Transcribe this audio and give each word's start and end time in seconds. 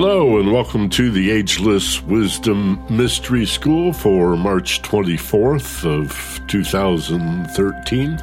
Hello, 0.00 0.38
and 0.38 0.52
welcome 0.52 0.88
to 0.90 1.10
the 1.10 1.32
Ageless 1.32 2.00
Wisdom 2.04 2.80
Mystery 2.88 3.44
School 3.44 3.92
for 3.92 4.36
March 4.36 4.80
24th 4.82 5.84
of 5.84 6.40
2013. 6.46 8.16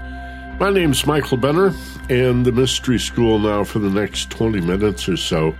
My 0.57 0.69
name's 0.69 1.05
Michael 1.05 1.35
Benner, 1.35 1.73
and 2.09 2.45
the 2.45 2.53
Mystery 2.53 2.97
School 2.97 3.39
now 3.39 3.65
for 3.65 3.79
the 3.79 3.89
next 3.89 4.29
20 4.29 4.61
minutes 4.61 5.09
or 5.09 5.17
so 5.17 5.53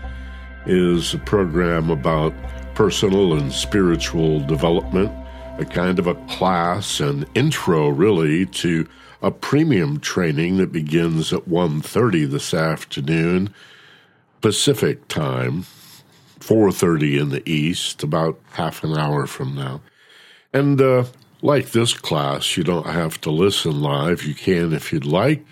is 0.66 1.14
a 1.14 1.18
program 1.18 1.90
about 1.90 2.34
personal 2.76 3.34
and 3.34 3.52
spiritual 3.52 4.40
development, 4.40 5.12
a 5.60 5.66
kind 5.66 6.00
of 6.00 6.08
a 6.08 6.16
class, 6.30 7.02
an 7.02 7.26
intro 7.36 7.90
really 7.90 8.46
to 8.46 8.88
a 9.22 9.32
premium 9.32 10.00
training 10.00 10.56
that 10.60 10.72
begins 10.72 11.34
at 11.34 11.50
1.30 11.50 12.30
this 12.30 12.54
afternoon 12.54 13.54
Pacific 14.40 15.10
time, 15.10 15.66
4.30 16.40 17.22
in 17.22 17.30
the 17.30 17.50
east, 17.50 18.04
about 18.04 18.40
half 18.52 18.84
an 18.84 18.98
hour 18.98 19.26
from 19.26 19.56
now. 19.56 19.82
And 20.54 20.80
uh, 20.82 21.06
like 21.42 21.72
this 21.72 21.94
class, 21.94 22.58
you 22.58 22.64
don't 22.64 22.88
have 22.88 23.20
to 23.22 23.32
listen 23.32 23.82
live. 23.82 24.24
You 24.24 24.34
can 24.34 24.74
if 24.74 24.94
you'd 24.94 25.06
like, 25.06 25.46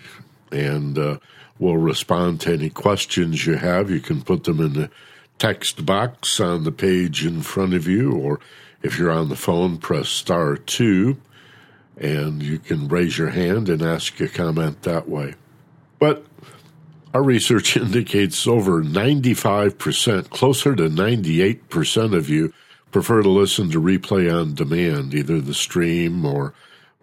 and 0.50 0.98
uh, 0.98 1.18
we'll 1.58 1.76
respond 1.76 2.40
to 2.42 2.52
any 2.52 2.70
questions 2.70 3.46
you 3.46 3.54
have. 3.54 3.90
You 3.90 4.00
can 4.00 4.22
put 4.22 4.44
them 4.44 4.60
in 4.60 4.72
the 4.72 4.90
text 5.38 5.84
box 5.84 6.40
on 6.40 6.64
the 6.64 6.72
page 6.72 7.24
in 7.24 7.42
front 7.42 7.74
of 7.74 7.86
you, 7.86 8.12
or 8.12 8.40
if 8.82 8.98
you're 8.98 9.10
on 9.10 9.28
the 9.28 9.36
phone, 9.36 9.78
press 9.78 10.08
star 10.08 10.56
two, 10.56 11.16
and 11.96 12.42
you 12.42 12.58
can 12.58 12.88
raise 12.88 13.18
your 13.18 13.30
hand 13.30 13.68
and 13.68 13.82
ask 13.82 14.20
a 14.20 14.28
comment 14.28 14.82
that 14.82 15.08
way. 15.08 15.34
But 15.98 16.24
our 17.14 17.22
research 17.22 17.76
indicates 17.78 18.46
over 18.46 18.82
95%, 18.82 20.28
closer 20.28 20.74
to 20.74 20.90
98% 20.90 22.14
of 22.14 22.28
you 22.28 22.52
prefer 22.90 23.22
to 23.22 23.28
listen 23.28 23.70
to 23.70 23.80
replay 23.80 24.32
on 24.32 24.54
demand, 24.54 25.14
either 25.14 25.40
the 25.40 25.54
stream 25.54 26.24
or 26.24 26.52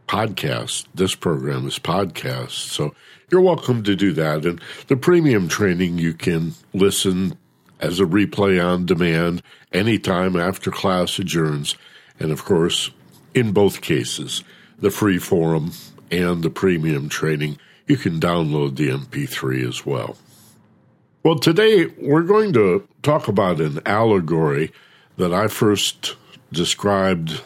podcast. 0.08 0.86
This 0.94 1.16
program 1.16 1.66
is 1.68 1.80
podcast. 1.80 2.52
So 2.52 2.94
you're 3.30 3.42
welcome 3.42 3.84
to 3.84 3.96
do 3.96 4.14
that. 4.14 4.46
And 4.46 4.62
the 4.88 4.98
premium 4.98 5.48
training, 5.48 5.98
you 5.98 6.14
can 6.14 6.54
listen 6.74 7.38
as 7.80 8.00
a 8.00 8.06
replay 8.06 8.64
on 8.64 8.86
demand 8.86 9.42
anytime 9.72 10.36
after 10.36 10.70
class 10.70 11.18
adjourns. 11.18 11.76
And 12.20 12.32
of 12.32 12.46
course, 12.46 12.92
in 13.34 13.54
both 13.54 13.82
cases, 13.82 14.44
the 14.80 14.92
free 14.92 15.18
forum 15.18 15.72
and 16.12 16.44
the 16.44 16.50
premium 16.50 17.08
training, 17.10 17.58
you 17.92 17.98
can 17.98 18.22
download 18.22 18.78
the 18.78 18.88
MP3 18.88 19.68
as 19.68 19.86
well. 19.86 20.16
Well, 21.24 21.38
today 21.38 21.88
we're 22.00 22.24
going 22.24 22.54
to 22.54 22.88
talk 23.04 23.28
about 23.28 23.60
an 23.60 23.82
allegory 23.86 24.72
that 25.18 25.34
I 25.34 25.50
first 25.50 26.16
described 26.54 27.42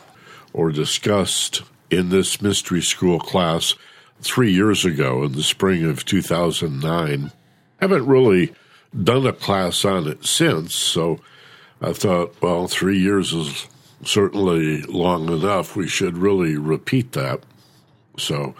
or 0.54 0.72
discussed 0.72 1.64
in 1.90 2.10
this 2.10 2.44
mystery 2.44 2.84
school 2.84 3.20
class 3.20 3.74
three 4.22 4.54
years 4.54 4.86
ago 4.86 5.24
in 5.24 5.32
the 5.32 5.42
spring 5.42 5.84
of 5.84 6.06
2009. 6.06 7.32
Haven't 7.82 8.06
really 8.06 8.54
done 9.04 9.26
a 9.26 9.34
class 9.34 9.84
on 9.84 10.08
it 10.08 10.28
since, 10.28 10.76
so 10.76 11.20
I 11.82 11.92
thought, 11.92 12.40
well, 12.40 12.68
three 12.68 13.00
years 13.00 13.34
is 13.34 13.68
certainly 14.04 14.84
long 14.84 15.28
enough. 15.28 15.76
We 15.76 15.88
should 15.88 16.20
really 16.20 16.56
repeat 16.56 17.14
that. 17.14 17.42
So 18.20 18.54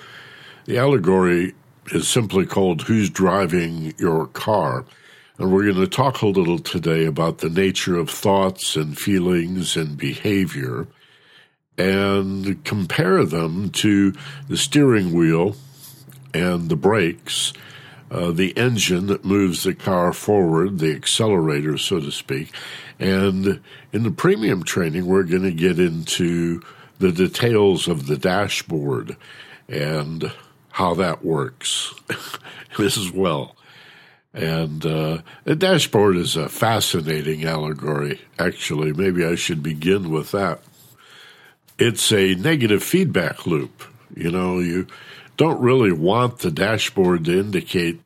the 0.66 0.80
allegory 0.80 1.54
is 1.92 2.08
simply 2.08 2.46
called 2.46 2.84
Who's 2.84 3.10
Driving 3.10 3.94
Your 3.98 4.28
Car? 4.28 4.86
And 5.38 5.52
we're 5.52 5.72
going 5.72 5.76
to 5.76 5.88
talk 5.88 6.22
a 6.22 6.28
little 6.28 6.60
today 6.60 7.06
about 7.06 7.40
the 7.40 7.50
nature 7.50 7.98
of 7.98 8.10
thoughts 8.10 8.76
and 8.76 8.98
feelings 8.98 9.76
and 9.76 9.98
behavior 9.98 10.88
and 11.78 12.64
compare 12.64 13.26
them 13.26 13.70
to 13.70 14.14
the 14.48 14.58
steering 14.58 15.14
wheel 15.14 15.56
and 16.34 16.70
the 16.70 16.76
brakes, 16.78 17.52
uh, 18.10 18.32
the 18.32 18.58
engine 18.58 19.08
that 19.08 19.26
moves 19.26 19.64
the 19.64 19.74
car 19.74 20.14
forward, 20.14 20.80
the 20.80 20.96
accelerator, 20.96 21.78
so 21.78 22.00
to 22.00 22.12
speak. 22.12 22.52
And 22.98 23.60
in 23.92 24.04
the 24.04 24.12
premium 24.12 24.64
training, 24.64 25.06
we're 25.06 25.24
going 25.24 25.44
to 25.44 25.52
get 25.52 25.80
into 25.80 26.62
the 27.00 27.12
details 27.12 27.90
of 27.90 28.08
the 28.08 28.18
dashboard 28.18 29.18
and 29.68 30.32
how 30.76 30.94
that 30.94 31.24
works 31.24 31.94
as 32.80 33.10
well. 33.10 33.56
And 34.34 34.86
uh, 34.86 35.20
the 35.46 35.56
dashboard 35.56 36.18
is 36.18 36.36
a 36.36 36.50
fascinating 36.50 37.46
allegory, 37.46 38.20
actually. 38.38 38.92
Maybe 38.92 39.24
I 39.24 39.36
should 39.36 39.64
begin 39.64 40.12
with 40.12 40.32
that. 40.32 40.60
It's 41.80 42.12
a 42.12 42.36
negative 42.36 42.84
feedback 42.84 43.48
loop. 43.48 43.84
You 44.18 44.30
know, 44.30 44.60
you 44.60 44.88
don't 45.38 45.62
really 45.62 45.94
want 45.94 46.40
the 46.40 46.52
dashboard 46.52 47.24
to 47.24 47.40
indicate 47.40 48.02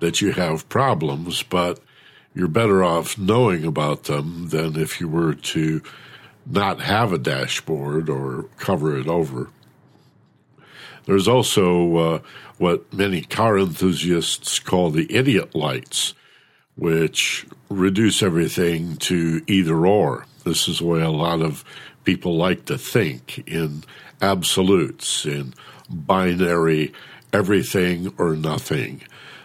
that 0.00 0.20
you 0.20 0.32
have 0.32 0.68
problems, 0.68 1.44
but 1.44 1.78
you're 2.34 2.48
better 2.48 2.82
off 2.82 3.16
knowing 3.16 3.64
about 3.64 4.04
them 4.04 4.48
than 4.48 4.74
if 4.74 5.00
you 5.00 5.06
were 5.06 5.34
to 5.34 5.82
not 6.44 6.80
have 6.80 7.12
a 7.12 7.18
dashboard 7.18 8.10
or 8.10 8.46
cover 8.56 8.98
it 8.98 9.06
over. 9.06 9.50
There's 11.08 11.26
also 11.26 11.96
uh, 11.96 12.18
what 12.58 12.92
many 12.92 13.22
car 13.22 13.58
enthusiasts 13.58 14.58
call 14.58 14.90
the 14.90 15.10
idiot 15.10 15.54
lights, 15.54 16.12
which 16.76 17.46
reduce 17.70 18.22
everything 18.22 18.98
to 18.98 19.42
either 19.46 19.86
or. 19.86 20.26
This 20.44 20.68
is 20.68 20.80
the 20.80 20.84
way 20.84 21.00
a 21.00 21.08
lot 21.08 21.40
of 21.40 21.64
people 22.04 22.36
like 22.36 22.66
to 22.66 22.76
think 22.76 23.42
in 23.48 23.84
absolutes, 24.20 25.24
in 25.24 25.54
binary 25.88 26.92
everything 27.32 28.12
or 28.18 28.36
nothing. 28.36 29.00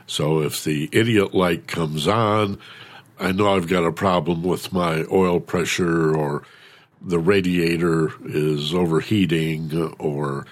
So 0.05 0.41
if 0.41 0.65
the 0.65 0.89
idiot 0.91 1.33
light 1.33 1.67
comes 1.67 2.09
on, 2.09 2.57
I 3.21 3.31
know 3.31 3.55
I've 3.55 3.69
got 3.69 3.85
a 3.85 3.93
problem 3.93 4.43
with 4.43 4.73
my 4.73 5.05
oil 5.09 5.39
pressure 5.39 6.13
or 6.13 6.43
the 7.01 7.19
radiator 7.19 8.11
is 8.25 8.73
overheating 8.73 9.95
or 9.97 10.45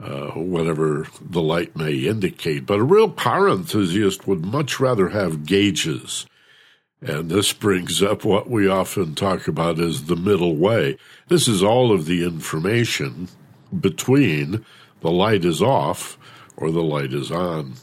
uh, 0.00 0.30
whatever 0.32 1.06
the 1.20 1.42
light 1.42 1.76
may 1.76 1.94
indicate. 1.94 2.66
But 2.66 2.80
a 2.80 2.84
real 2.84 3.10
car 3.10 3.48
enthusiast 3.48 4.26
would 4.26 4.44
much 4.44 4.78
rather 4.78 5.08
have 5.08 5.46
gauges. 5.46 6.26
And 7.00 7.30
this 7.30 7.52
brings 7.52 8.02
up 8.02 8.24
what 8.24 8.50
we 8.50 8.68
often 8.68 9.14
talk 9.14 9.46
about 9.46 9.78
as 9.78 10.04
the 10.04 10.16
middle 10.16 10.56
way. 10.56 10.98
This 11.28 11.46
is 11.46 11.62
all 11.62 11.92
of 11.92 12.06
the 12.06 12.24
information 12.24 13.28
between 13.78 14.64
the 15.00 15.10
light 15.10 15.44
is 15.44 15.62
off 15.62 16.18
or 16.56 16.70
the 16.70 16.82
light 16.82 17.12
is 17.12 17.30
on. 17.30 17.74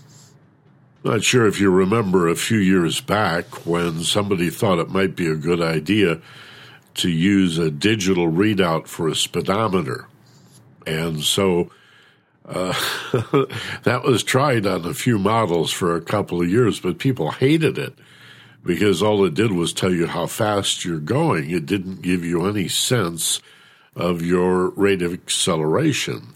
Not 1.04 1.24
sure 1.24 1.46
if 1.46 1.60
you 1.60 1.70
remember 1.70 2.28
a 2.28 2.36
few 2.36 2.58
years 2.58 3.00
back 3.00 3.66
when 3.66 4.04
somebody 4.04 4.50
thought 4.50 4.80
it 4.80 4.90
might 4.90 5.16
be 5.16 5.28
a 5.28 5.36
good 5.36 5.62
idea 5.62 6.20
to 6.96 7.10
use 7.10 7.58
a 7.58 7.70
digital 7.70 8.30
readout 8.30 8.88
for 8.88 9.08
a 9.08 9.16
speedometer. 9.16 10.08
And 10.88 11.24
so 11.24 11.70
uh, 12.48 12.74
that 13.84 14.04
was 14.04 14.24
tried 14.24 14.66
on 14.66 14.86
a 14.86 14.94
few 14.94 15.18
models 15.18 15.72
for 15.72 15.96
a 15.96 16.02
couple 16.02 16.42
of 16.42 16.50
years, 16.50 16.80
but 16.80 17.00
people 17.00 17.32
hated 17.32 17.78
it 17.78 17.94
because 18.64 19.02
all 19.02 19.24
it 19.26 19.34
did 19.34 19.52
was 19.52 19.74
tell 19.74 19.94
you 19.94 20.08
how 20.08 20.26
fast 20.26 20.84
you're 20.84 21.00
going. 21.00 21.50
It 21.52 21.66
didn't 21.66 22.02
give 22.02 22.24
you 22.24 22.46
any 22.46 22.68
sense 22.68 23.40
of 23.96 24.22
your 24.22 24.70
rate 24.70 25.02
of 25.02 25.14
acceleration. 25.14 26.34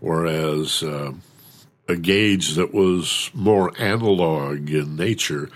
Whereas 0.00 0.82
uh, 0.82 1.12
a 1.88 1.96
gauge 1.96 2.54
that 2.54 2.72
was 2.72 3.30
more 3.34 3.72
analog 3.78 4.70
in 4.70 4.96
nature 4.96 5.50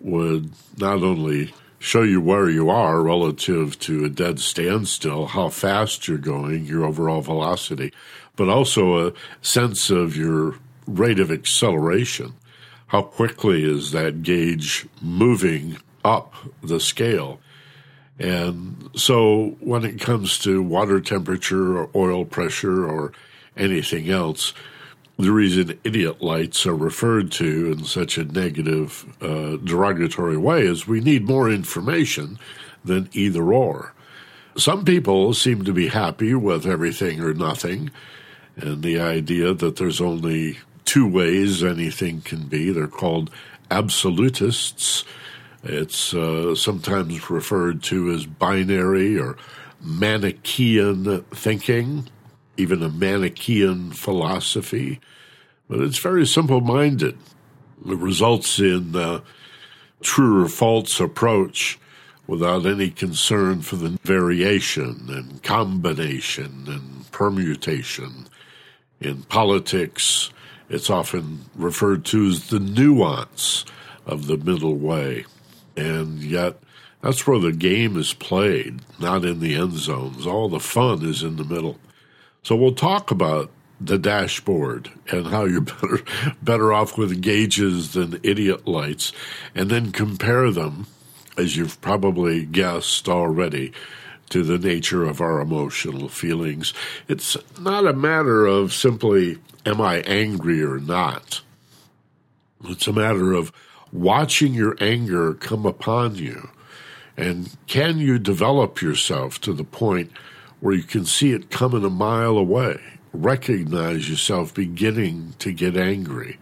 would 0.00 0.50
not 0.78 1.02
only 1.02 1.52
show 1.78 2.02
you 2.02 2.20
where 2.20 2.48
you 2.48 2.70
are 2.70 3.02
relative 3.02 3.78
to 3.80 4.04
a 4.04 4.08
dead 4.08 4.38
standstill, 4.40 5.26
how 5.26 5.48
fast 5.48 6.06
you're 6.06 6.16
going, 6.16 6.64
your 6.64 6.84
overall 6.84 7.20
velocity, 7.20 7.92
but 8.36 8.48
also 8.48 9.06
a 9.06 9.12
sense 9.40 9.90
of 9.90 10.16
your 10.16 10.56
rate 10.86 11.20
of 11.20 11.30
acceleration. 11.30 12.34
How 12.88 13.02
quickly 13.02 13.64
is 13.64 13.92
that 13.92 14.22
gauge 14.22 14.86
moving 15.00 15.78
up 16.04 16.34
the 16.62 16.80
scale? 16.80 17.40
And 18.18 18.90
so 18.94 19.56
when 19.60 19.84
it 19.84 20.00
comes 20.00 20.38
to 20.40 20.62
water 20.62 21.00
temperature 21.00 21.78
or 21.78 21.90
oil 21.94 22.24
pressure 22.24 22.86
or 22.86 23.12
anything 23.56 24.10
else, 24.10 24.52
the 25.18 25.32
reason 25.32 25.78
idiot 25.84 26.22
lights 26.22 26.66
are 26.66 26.74
referred 26.74 27.30
to 27.32 27.72
in 27.72 27.84
such 27.84 28.18
a 28.18 28.24
negative, 28.24 29.06
uh, 29.20 29.56
derogatory 29.56 30.36
way 30.36 30.62
is 30.62 30.86
we 30.86 31.00
need 31.00 31.26
more 31.26 31.50
information 31.50 32.38
than 32.84 33.08
either 33.12 33.52
or. 33.52 33.94
Some 34.56 34.84
people 34.84 35.32
seem 35.32 35.64
to 35.64 35.72
be 35.72 35.88
happy 35.88 36.34
with 36.34 36.66
everything 36.66 37.20
or 37.20 37.32
nothing, 37.32 37.90
and 38.56 38.82
the 38.82 39.00
idea 39.00 39.54
that 39.54 39.76
there's 39.76 40.00
only 40.00 40.58
two 40.84 41.06
ways 41.06 41.62
anything 41.62 42.20
can 42.20 42.46
be. 42.46 42.70
They're 42.70 42.86
called 42.86 43.30
absolutists. 43.70 45.04
It's 45.64 46.12
uh, 46.12 46.54
sometimes 46.54 47.30
referred 47.30 47.82
to 47.84 48.10
as 48.10 48.26
binary 48.26 49.18
or 49.18 49.36
Manichaean 49.80 51.22
thinking, 51.34 52.08
even 52.56 52.82
a 52.82 52.88
Manichaean 52.88 53.90
philosophy, 53.92 55.00
but 55.68 55.80
it's 55.80 55.98
very 55.98 56.26
simple 56.26 56.60
minded. 56.60 57.16
It 57.86 57.98
results 57.98 58.58
in 58.58 58.94
uh, 58.94 59.20
true 60.02 60.44
or 60.44 60.48
false 60.48 61.00
approach 61.00 61.78
without 62.26 62.66
any 62.66 62.90
concern 62.90 63.62
for 63.62 63.76
the 63.76 63.98
variation 64.04 65.06
and 65.08 65.42
combination 65.42 66.64
and 66.68 67.10
permutation. 67.10 68.28
In 69.02 69.22
politics, 69.24 70.30
it's 70.68 70.88
often 70.88 71.46
referred 71.54 72.04
to 72.06 72.26
as 72.28 72.48
the 72.48 72.60
nuance 72.60 73.64
of 74.06 74.26
the 74.26 74.36
middle 74.36 74.76
way. 74.76 75.26
And 75.76 76.22
yet, 76.22 76.58
that's 77.00 77.26
where 77.26 77.40
the 77.40 77.52
game 77.52 77.96
is 77.96 78.14
played, 78.14 78.80
not 79.00 79.24
in 79.24 79.40
the 79.40 79.56
end 79.56 79.72
zones. 79.72 80.26
All 80.26 80.48
the 80.48 80.60
fun 80.60 81.04
is 81.04 81.22
in 81.22 81.36
the 81.36 81.44
middle. 81.44 81.78
So 82.44 82.54
we'll 82.54 82.74
talk 82.74 83.10
about 83.10 83.50
the 83.80 83.98
dashboard 83.98 84.90
and 85.10 85.26
how 85.26 85.44
you're 85.44 85.60
better 85.80 85.98
better 86.40 86.72
off 86.72 86.96
with 86.96 87.20
gauges 87.20 87.92
than 87.92 88.20
idiot 88.22 88.68
lights, 88.68 89.12
and 89.54 89.68
then 89.68 89.90
compare 89.90 90.50
them, 90.52 90.86
as 91.36 91.56
you've 91.56 91.80
probably 91.80 92.44
guessed 92.44 93.08
already, 93.08 93.72
to 94.32 94.42
the 94.42 94.58
nature 94.58 95.04
of 95.04 95.20
our 95.20 95.40
emotional 95.40 96.08
feelings. 96.08 96.72
It's 97.06 97.36
not 97.60 97.86
a 97.86 97.92
matter 97.92 98.46
of 98.46 98.72
simply 98.72 99.36
am 99.66 99.78
I 99.78 100.00
angry 100.06 100.62
or 100.62 100.78
not. 100.78 101.42
It's 102.64 102.86
a 102.86 102.94
matter 102.94 103.34
of 103.34 103.52
watching 103.92 104.54
your 104.54 104.74
anger 104.80 105.34
come 105.34 105.66
upon 105.66 106.14
you. 106.14 106.48
And 107.14 107.54
can 107.66 107.98
you 107.98 108.18
develop 108.18 108.80
yourself 108.80 109.38
to 109.42 109.52
the 109.52 109.64
point 109.64 110.10
where 110.60 110.74
you 110.74 110.82
can 110.82 111.04
see 111.04 111.32
it 111.32 111.50
coming 111.50 111.84
a 111.84 111.90
mile 111.90 112.38
away? 112.38 112.80
Recognize 113.12 114.08
yourself 114.08 114.54
beginning 114.54 115.34
to 115.40 115.52
get 115.52 115.76
angry. 115.76 116.38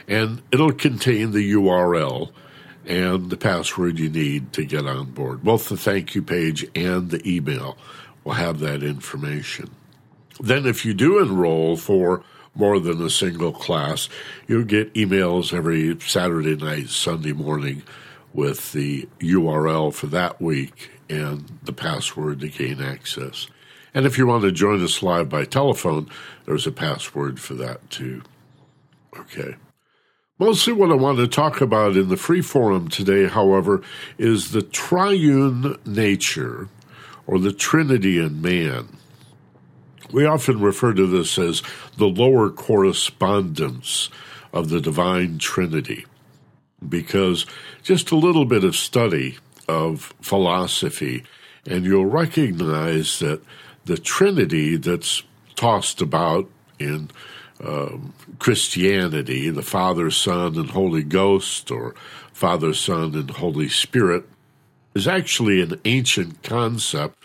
And 0.07 0.42
it'll 0.51 0.74
contain 0.74 1.31
the 1.31 1.54
URL 1.54 2.31
and 2.88 3.30
the 3.30 3.38
password 3.38 4.00
you 4.00 4.10
need 4.10 4.54
to 4.54 4.66
get 4.66 4.86
on 4.86 5.12
board, 5.12 5.44
both 5.44 5.69
the 5.69 5.78
thank 5.78 6.16
you 6.16 6.22
page 6.22 6.66
and 6.75 7.12
the 7.12 7.22
email 7.30 7.78
will 8.24 8.34
have 8.34 8.60
that 8.60 8.84
information. 8.84 9.69
Then, 10.39 10.66
if 10.66 10.86
you 10.86 10.94
do 10.94 11.19
enroll 11.19 11.78
for 11.78 12.24
more 12.56 12.80
than 12.80 13.04
a 13.04 13.10
single 13.10 13.51
class, 13.51 14.10
you'll 14.48 14.63
get 14.63 14.94
emails 14.94 15.54
every 15.54 16.00
Saturday 16.00 16.56
night, 16.56 16.89
Sunday 16.89 17.34
morning 17.34 17.84
with 18.34 18.72
the 18.72 19.07
URL 19.19 19.94
for 19.94 20.07
that 20.07 20.42
week 20.42 20.92
and 21.10 21.60
the 21.63 21.74
password 21.74 22.39
to 22.42 22.50
gain 22.50 22.81
access. 22.81 23.48
And 23.94 24.06
if 24.06 24.18
you 24.18 24.28
want 24.28 24.44
to 24.44 24.51
join 24.51 24.84
us 24.84 25.01
live 25.01 25.30
by 25.30 25.45
telephone, 25.45 26.10
there's 26.45 26.68
a 26.68 26.72
password 26.72 27.39
for 27.39 27.56
that 27.56 27.89
too. 27.89 28.22
Okay. 29.18 29.56
Mostly 30.39 30.74
what 30.74 30.92
I 30.92 30.95
want 30.95 31.18
to 31.18 31.28
talk 31.28 31.62
about 31.62 31.98
in 31.98 32.10
the 32.10 32.18
free 32.18 32.42
forum 32.42 32.89
today, 32.89 33.28
however, 33.28 33.81
is 34.19 34.51
the 34.51 34.62
triune 34.62 35.78
nature 35.84 36.69
or 37.25 37.39
the 37.39 37.51
Trinity 37.51 38.19
in 38.19 38.39
man. 38.42 38.88
We 40.12 40.25
often 40.25 40.62
refer 40.62 40.94
to 40.94 41.07
this 41.07 41.39
as 41.39 41.63
the 41.98 42.07
lower 42.07 42.51
correspondence 42.51 44.10
of 44.53 44.70
the 44.70 44.79
divine 44.79 45.39
Trinity 45.39 46.06
because 46.88 47.48
just 47.82 48.12
a 48.12 48.15
little 48.15 48.46
bit 48.46 48.63
of 48.63 48.75
study 48.75 49.38
of 49.67 50.13
philosophy, 50.22 51.24
and 51.65 51.84
you'll 51.84 52.06
recognize 52.06 53.17
that 53.20 53.41
the 53.86 53.98
Trinity 53.98 54.77
that's 54.77 55.24
tossed 55.56 56.00
about 56.00 56.48
in 56.77 57.10
um, 57.63 58.13
Christianity, 58.39 59.49
the 59.49 59.63
Father, 59.63 60.11
Son, 60.11 60.55
and 60.55 60.69
Holy 60.69 61.03
Ghost, 61.03 61.71
or 61.71 61.95
Father, 62.33 62.73
Son, 62.73 63.15
and 63.15 63.29
Holy 63.31 63.69
Spirit, 63.69 64.25
is 64.93 65.07
actually 65.07 65.61
an 65.61 65.79
ancient 65.85 66.43
concept. 66.43 67.17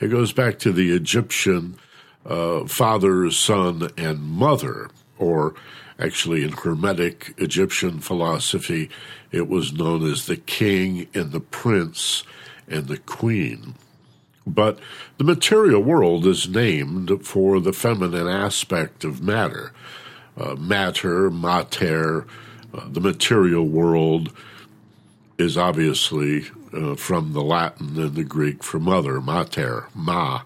It 0.00 0.08
goes 0.08 0.32
back 0.32 0.58
to 0.60 0.72
the 0.72 0.94
Egyptian 0.94 1.78
uh, 2.24 2.66
father, 2.66 3.30
son, 3.30 3.90
and 3.96 4.22
mother, 4.22 4.90
or 5.18 5.54
actually 5.98 6.42
in 6.42 6.52
Hermetic 6.52 7.34
Egyptian 7.38 8.00
philosophy, 8.00 8.90
it 9.30 9.48
was 9.48 9.72
known 9.72 10.10
as 10.10 10.26
the 10.26 10.36
king 10.36 11.08
and 11.14 11.32
the 11.32 11.40
prince 11.40 12.24
and 12.68 12.86
the 12.86 12.98
queen. 12.98 13.74
But 14.54 14.78
the 15.18 15.24
material 15.24 15.82
world 15.82 16.26
is 16.26 16.48
named 16.48 17.24
for 17.24 17.60
the 17.60 17.72
feminine 17.72 18.28
aspect 18.28 19.04
of 19.04 19.22
matter. 19.22 19.72
Uh, 20.36 20.54
matter, 20.54 21.30
mater, 21.30 22.26
uh, 22.72 22.88
the 22.88 23.00
material 23.00 23.66
world 23.66 24.32
is 25.38 25.56
obviously 25.56 26.46
uh, 26.72 26.94
from 26.94 27.32
the 27.32 27.42
Latin 27.42 27.98
and 27.98 28.14
the 28.14 28.24
Greek 28.24 28.62
for 28.62 28.78
mother, 28.78 29.20
mater, 29.20 29.88
ma. 29.94 30.42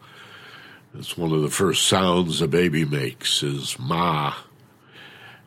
It's 0.96 1.18
one 1.18 1.32
of 1.32 1.42
the 1.42 1.50
first 1.50 1.86
sounds 1.86 2.40
a 2.40 2.48
baby 2.48 2.84
makes 2.84 3.42
is 3.42 3.76
ma. 3.78 4.34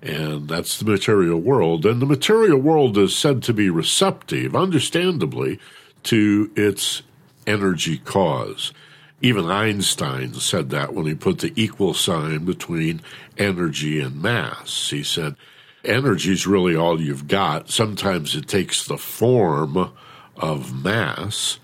And 0.01 0.47
that's 0.47 0.77
the 0.77 0.85
material 0.85 1.39
world. 1.39 1.85
And 1.85 2.01
the 2.01 2.05
material 2.05 2.59
world 2.59 2.97
is 2.97 3.15
said 3.15 3.41
to 3.43 3.53
be 3.53 3.69
receptive, 3.69 4.55
understandably, 4.55 5.59
to 6.03 6.51
its 6.55 7.01
energy 7.47 7.97
cause. 7.97 8.73
Even 9.19 9.45
Einstein 9.49 10.35
said 10.35 10.69
that 10.69 10.93
when 10.93 11.07
he 11.07 11.15
put 11.15 11.39
the 11.39 11.51
equal 11.55 11.95
sign 11.95 12.45
between 12.45 13.01
energy 13.35 13.99
and 13.99 14.21
mass. 14.21 14.91
He 14.91 15.01
said, 15.01 15.35
energy 15.83 16.33
is 16.33 16.45
really 16.45 16.75
all 16.75 17.01
you've 17.01 17.27
got. 17.27 17.71
Sometimes 17.71 18.35
it 18.35 18.47
takes 18.47 18.85
the 18.85 18.97
form 18.97 19.91
of 20.35 20.83
mass, 20.83 21.59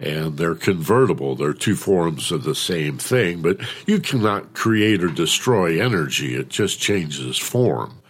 and 0.00 0.36
they're 0.36 0.56
convertible. 0.56 1.36
They're 1.36 1.52
two 1.52 1.76
forms 1.76 2.32
of 2.32 2.42
the 2.42 2.56
same 2.56 2.98
thing, 2.98 3.42
but 3.42 3.60
you 3.86 4.00
cannot 4.00 4.54
create 4.54 5.04
or 5.04 5.08
destroy 5.08 5.80
energy. 5.80 6.34
It 6.34 6.48
just 6.48 6.80
changes 6.80 7.38
form. 7.38 8.00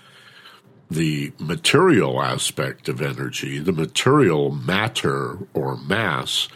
the 0.91 1.33
material 1.39 2.23
aspect 2.23 2.89
of 2.89 3.03
energy, 3.03 3.59
the 3.59 3.73
material 3.73 4.51
matter 4.51 5.39
or 5.53 5.77
mass 5.77 6.49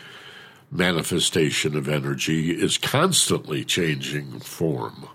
manifestation 0.70 1.76
of 1.76 1.88
energy 1.88 2.50
is 2.50 2.78
constantly 2.78 3.64
changing 3.64 4.40
form. 4.40 5.08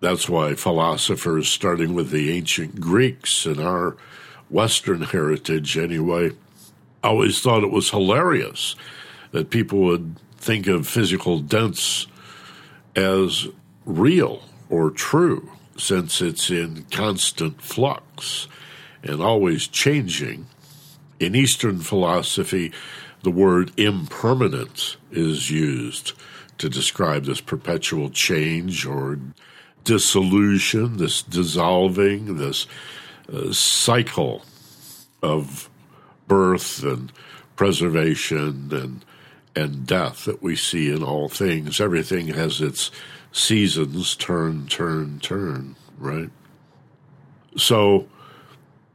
That's 0.00 0.28
why 0.28 0.54
philosophers, 0.54 1.48
starting 1.48 1.94
with 1.94 2.10
the 2.10 2.30
ancient 2.30 2.80
Greeks 2.80 3.46
and 3.46 3.60
our 3.60 3.96
Western 4.50 5.02
heritage 5.02 5.78
anyway, 5.78 6.32
always 7.02 7.40
thought 7.40 7.62
it 7.62 7.70
was 7.70 7.90
hilarious 7.90 8.76
that 9.32 9.50
people 9.50 9.80
would 9.80 10.16
think 10.36 10.66
of 10.66 10.86
physical 10.86 11.40
dents 11.40 12.06
as 12.94 13.48
real 13.84 14.42
or 14.68 14.90
true 14.90 15.50
since 15.76 16.20
it's 16.20 16.50
in 16.50 16.84
constant 16.90 17.60
flux 17.60 18.48
and 19.02 19.22
always 19.22 19.68
changing. 19.68 20.46
In 21.18 21.34
Eastern 21.34 21.80
philosophy, 21.80 22.72
the 23.26 23.30
word 23.32 23.72
impermanence 23.76 24.96
is 25.10 25.50
used 25.50 26.12
to 26.58 26.68
describe 26.68 27.24
this 27.24 27.40
perpetual 27.40 28.08
change 28.08 28.86
or 28.86 29.18
dissolution, 29.82 30.98
this 30.98 31.22
dissolving, 31.22 32.36
this 32.36 32.68
uh, 33.32 33.50
cycle 33.52 34.44
of 35.24 35.68
birth 36.28 36.84
and 36.84 37.10
preservation 37.56 38.68
and 38.70 39.04
and 39.56 39.84
death 39.84 40.26
that 40.26 40.40
we 40.40 40.54
see 40.54 40.88
in 40.88 41.02
all 41.02 41.28
things. 41.28 41.80
Everything 41.80 42.28
has 42.28 42.60
its 42.60 42.92
seasons, 43.32 44.14
turn, 44.14 44.68
turn, 44.68 45.18
turn, 45.18 45.74
right? 45.98 46.30
So, 47.56 48.06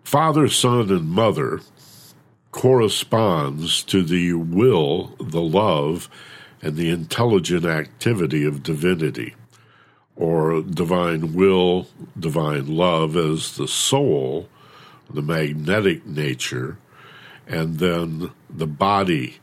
father, 0.05 0.47
son, 0.47 0.89
and 0.89 1.09
mother 1.09 1.59
corresponds 2.51 3.83
to 3.83 4.03
the 4.03 4.33
will, 4.33 5.15
the 5.19 5.41
love, 5.41 6.09
and 6.61 6.75
the 6.75 6.89
intelligent 6.89 7.65
activity 7.65 8.45
of 8.45 8.63
divinity, 8.63 9.35
or 10.15 10.61
divine 10.61 11.33
will, 11.33 11.87
divine 12.19 12.67
love 12.67 13.15
as 13.15 13.55
the 13.55 13.67
soul, 13.67 14.47
the 15.09 15.21
magnetic 15.21 16.05
nature, 16.05 16.77
and 17.47 17.79
then 17.79 18.31
the 18.49 18.67
body 18.67 19.37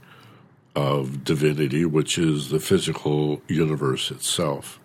of 0.77 1.25
divinity, 1.25 1.85
which 1.85 2.19
is 2.19 2.51
the 2.51 2.61
physical 2.61 3.43
universe 3.49 4.11
itself. 4.11 4.79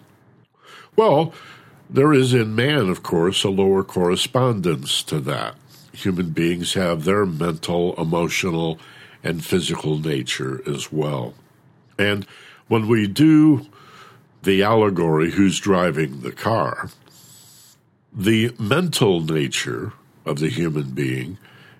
Well, 0.96 1.34
there 1.90 2.14
is 2.14 2.34
in 2.34 2.56
man, 2.56 2.90
of 2.90 3.04
course, 3.04 3.44
a 3.44 3.50
lower 3.50 3.84
correspondence 3.84 5.04
to 5.04 5.20
that. 5.22 5.56
Human 5.94 6.32
beings 6.32 6.74
have 6.74 7.04
their 7.04 7.26
mental, 7.26 7.96
emotional, 7.96 8.80
and 9.24 9.46
physical 9.46 9.98
nature 9.98 10.62
as 10.68 10.92
well. 10.92 11.34
And 11.98 12.26
when 12.68 12.88
we 12.88 13.08
do 13.08 13.68
the 14.42 14.64
allegory, 14.64 15.32
who's 15.32 15.60
driving 15.60 16.22
the 16.22 16.32
car, 16.32 16.90
the 18.12 18.54
mental 18.60 19.22
nature 19.22 19.94
of 20.26 20.40
the 20.40 20.50
human 20.50 20.92
being 20.92 21.38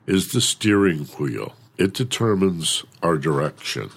is 0.08 0.32
the 0.32 0.42
steering 0.42 1.06
wheel. 1.20 1.56
It 1.78 1.94
determines 1.94 2.84
our 3.02 3.18
direction. 3.18 3.90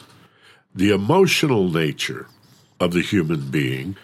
The 0.74 0.90
emotional 0.90 1.68
nature 1.70 2.26
of 2.80 2.92
the 2.92 3.02
human 3.02 3.50
being 3.50 3.96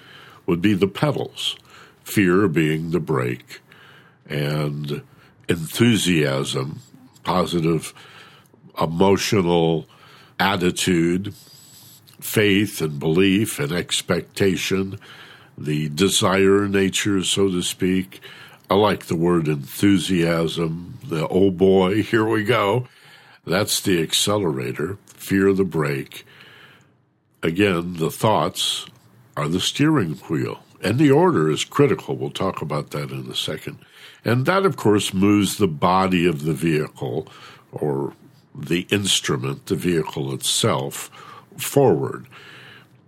would 0.46 0.62
be 0.62 0.74
the 0.74 0.88
pedals, 0.88 1.56
fear 2.04 2.48
being 2.48 2.90
the 2.90 3.00
brake, 3.00 3.60
and 4.28 5.02
enthusiasm, 5.48 6.80
positive 7.24 7.94
emotional 8.80 9.86
attitude, 10.38 11.34
faith 12.20 12.80
and 12.80 12.98
belief 12.98 13.58
and 13.58 13.72
expectation, 13.72 14.98
the 15.58 15.88
desire 15.90 16.66
nature, 16.68 17.22
so 17.22 17.48
to 17.48 17.62
speak. 17.62 18.20
I 18.70 18.74
like 18.74 19.06
the 19.06 19.16
word 19.16 19.48
enthusiasm. 19.48 20.98
The 21.04 21.28
oh 21.28 21.50
boy, 21.50 22.02
here 22.02 22.26
we 22.26 22.44
go. 22.44 22.88
That's 23.44 23.80
the 23.80 24.02
accelerator, 24.02 24.98
fear 25.06 25.52
the 25.52 25.64
brake. 25.64 26.24
Again, 27.42 27.94
the 27.94 28.10
thoughts 28.10 28.86
are 29.36 29.48
the 29.48 29.60
steering 29.60 30.14
wheel. 30.28 30.61
And 30.82 30.98
the 30.98 31.10
order 31.10 31.48
is 31.48 31.64
critical. 31.64 32.16
We'll 32.16 32.30
talk 32.30 32.60
about 32.60 32.90
that 32.90 33.10
in 33.10 33.30
a 33.30 33.36
second. 33.36 33.78
And 34.24 34.46
that, 34.46 34.66
of 34.66 34.76
course, 34.76 35.14
moves 35.14 35.56
the 35.56 35.68
body 35.68 36.26
of 36.26 36.44
the 36.44 36.52
vehicle 36.52 37.28
or 37.70 38.14
the 38.54 38.86
instrument, 38.90 39.66
the 39.66 39.76
vehicle 39.76 40.34
itself, 40.34 41.10
forward. 41.56 42.26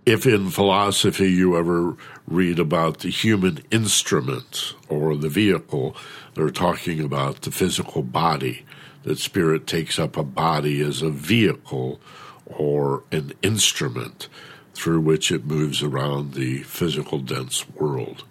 If 0.05 0.25
in 0.25 0.51
philosophy 0.51 1.31
you 1.31 1.57
ever 1.57 1.97
read 2.27 2.59
about 2.59 2.99
the 2.99 3.09
human 3.09 3.59
instrument 3.71 4.75
or 4.87 5.15
the 5.15 5.29
vehicle, 5.29 5.95
they're 6.35 6.49
talking 6.49 7.01
about 7.01 7.41
the 7.41 7.51
physical 7.51 8.03
body, 8.03 8.65
that 9.03 9.19
spirit 9.19 9.67
takes 9.67 9.99
up 9.99 10.15
a 10.15 10.23
body 10.23 10.81
as 10.81 11.01
a 11.01 11.09
vehicle 11.09 11.99
or 12.45 13.03
an 13.11 13.33
instrument 13.41 14.29
through 14.75 14.99
which 15.01 15.31
it 15.31 15.45
moves 15.45 15.81
around 15.81 16.33
the 16.33 16.63
physical 16.63 17.19
dense 17.19 17.67
world. 17.69 18.23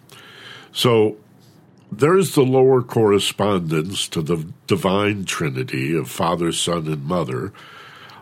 So 0.71 1.17
there's 1.91 2.35
the 2.35 2.43
lower 2.43 2.81
correspondence 2.81 4.07
to 4.09 4.21
the 4.21 4.47
divine 4.67 5.25
trinity 5.25 5.95
of 5.95 6.09
Father, 6.09 6.51
Son, 6.51 6.87
and 6.87 7.05
Mother, 7.05 7.53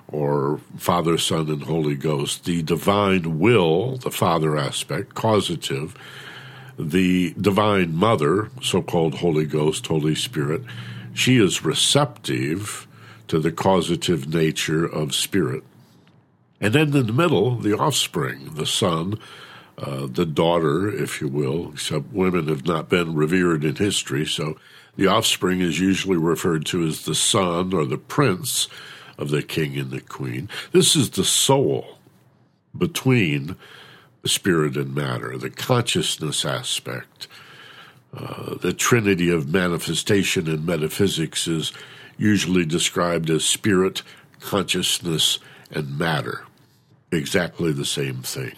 or 0.07 0.59
Father, 0.77 1.17
Son, 1.17 1.49
and 1.49 1.63
Holy 1.63 1.95
Ghost, 1.95 2.45
the 2.45 2.61
divine 2.61 3.39
will, 3.39 3.97
the 3.97 4.11
Father 4.11 4.57
aspect, 4.57 5.15
causative, 5.15 5.95
the 6.77 7.33
divine 7.39 7.95
Mother, 7.95 8.49
so 8.61 8.81
called 8.81 9.15
Holy 9.15 9.45
Ghost, 9.45 9.87
Holy 9.87 10.15
Spirit, 10.15 10.61
she 11.13 11.37
is 11.37 11.65
receptive 11.65 12.87
to 13.27 13.39
the 13.39 13.51
causative 13.51 14.31
nature 14.31 14.85
of 14.85 15.15
Spirit. 15.15 15.63
And 16.63 16.74
then 16.74 16.96
in 16.96 17.08
the 17.08 17.13
middle, 17.13 17.58
the 17.58 17.77
offspring, 17.77 18.53
the 18.53 18.65
son, 18.65 19.20
uh, 19.77 20.08
the 20.10 20.25
daughter, 20.25 20.89
if 20.89 21.20
you 21.20 21.27
will, 21.27 21.74
except 21.74 22.13
women 22.13 22.48
have 22.48 22.65
not 22.65 22.88
been 22.88 23.15
revered 23.15 23.65
in 23.65 23.75
history. 23.75 24.25
So 24.25 24.58
the 24.96 25.08
offspring 25.08 25.60
is 25.60 25.82
usually 25.82 26.15
referred 26.15 26.65
to 26.67 26.88
as 26.88 27.03
the 27.03 27.15
son 27.15 27.74
or 27.74 27.84
the 27.86 27.98
prince 27.98 28.70
of 29.17 29.29
the 29.29 29.43
king 29.43 29.77
and 29.77 29.91
the 29.91 30.00
queen. 30.00 30.48
This 30.72 30.96
is 30.96 31.10
the 31.10 31.25
soul 31.25 31.98
between 32.75 33.58
spirit 34.24 34.77
and 34.77 34.96
matter, 34.96 35.38
the 35.38 35.50
consciousness 35.50 36.46
aspect. 36.46 37.27
Uh, 38.15 38.55
the 38.55 38.72
trinity 38.72 39.29
of 39.29 39.51
manifestation 39.51 40.48
in 40.48 40.65
metaphysics 40.65 41.46
is 41.46 41.74
usually 42.17 42.63
described 42.63 43.29
as 43.29 43.43
spirit, 43.43 44.01
consciousness, 44.39 45.39
and 45.70 46.00
matter 46.00 46.46
exactly 47.13 47.72
the 47.72 47.86
same 47.86 48.22
thing, 48.22 48.55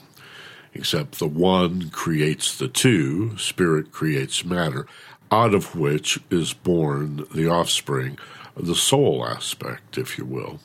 except 0.73 1.19
the 1.19 1.27
one 1.27 1.89
creates 1.89 2.57
the 2.57 2.67
two, 2.67 3.37
spirit 3.37 3.91
creates 3.91 4.45
matter, 4.45 4.87
out 5.31 5.53
of 5.53 5.75
which 5.75 6.19
is 6.29 6.53
born 6.53 7.25
the 7.33 7.49
offspring, 7.49 8.17
the 8.55 8.75
soul 8.75 9.25
aspect, 9.25 9.97
if 9.97 10.17
you 10.17 10.25
will. 10.25 10.59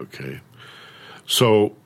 Okay? 0.00 0.40
So, 1.26 1.76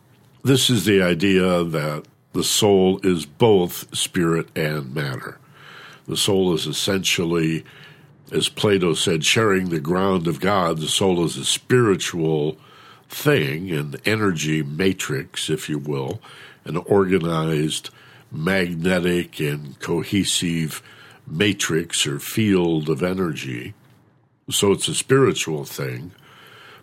this 0.44 0.70
is 0.70 0.84
the 0.84 1.02
idea 1.02 1.64
that 1.64 2.04
the 2.32 2.44
soul 2.44 2.98
is 3.02 3.26
both 3.26 3.94
spirit 3.96 4.48
and 4.56 4.94
matter. 4.94 5.38
The 6.06 6.16
soul 6.16 6.54
is 6.54 6.66
essentially, 6.66 7.64
as 8.32 8.48
Plato 8.48 8.94
said, 8.94 9.24
sharing 9.24 9.68
the 9.68 9.80
ground 9.80 10.26
of 10.26 10.40
God. 10.40 10.78
The 10.78 10.88
soul 10.88 11.24
is 11.24 11.36
a 11.36 11.44
spiritual 11.44 12.56
thing, 13.12 13.70
an 13.70 13.96
energy 14.04 14.62
matrix, 14.62 15.50
if 15.50 15.68
you 15.68 15.78
will, 15.78 16.20
an 16.64 16.76
organized, 16.78 17.90
magnetic, 18.30 19.38
and 19.38 19.78
cohesive 19.80 20.82
matrix 21.26 22.06
or 22.06 22.18
field 22.18 22.88
of 22.88 23.02
energy. 23.02 23.74
So 24.50 24.72
it's 24.72 24.88
a 24.88 24.94
spiritual 24.94 25.64
thing, 25.64 26.12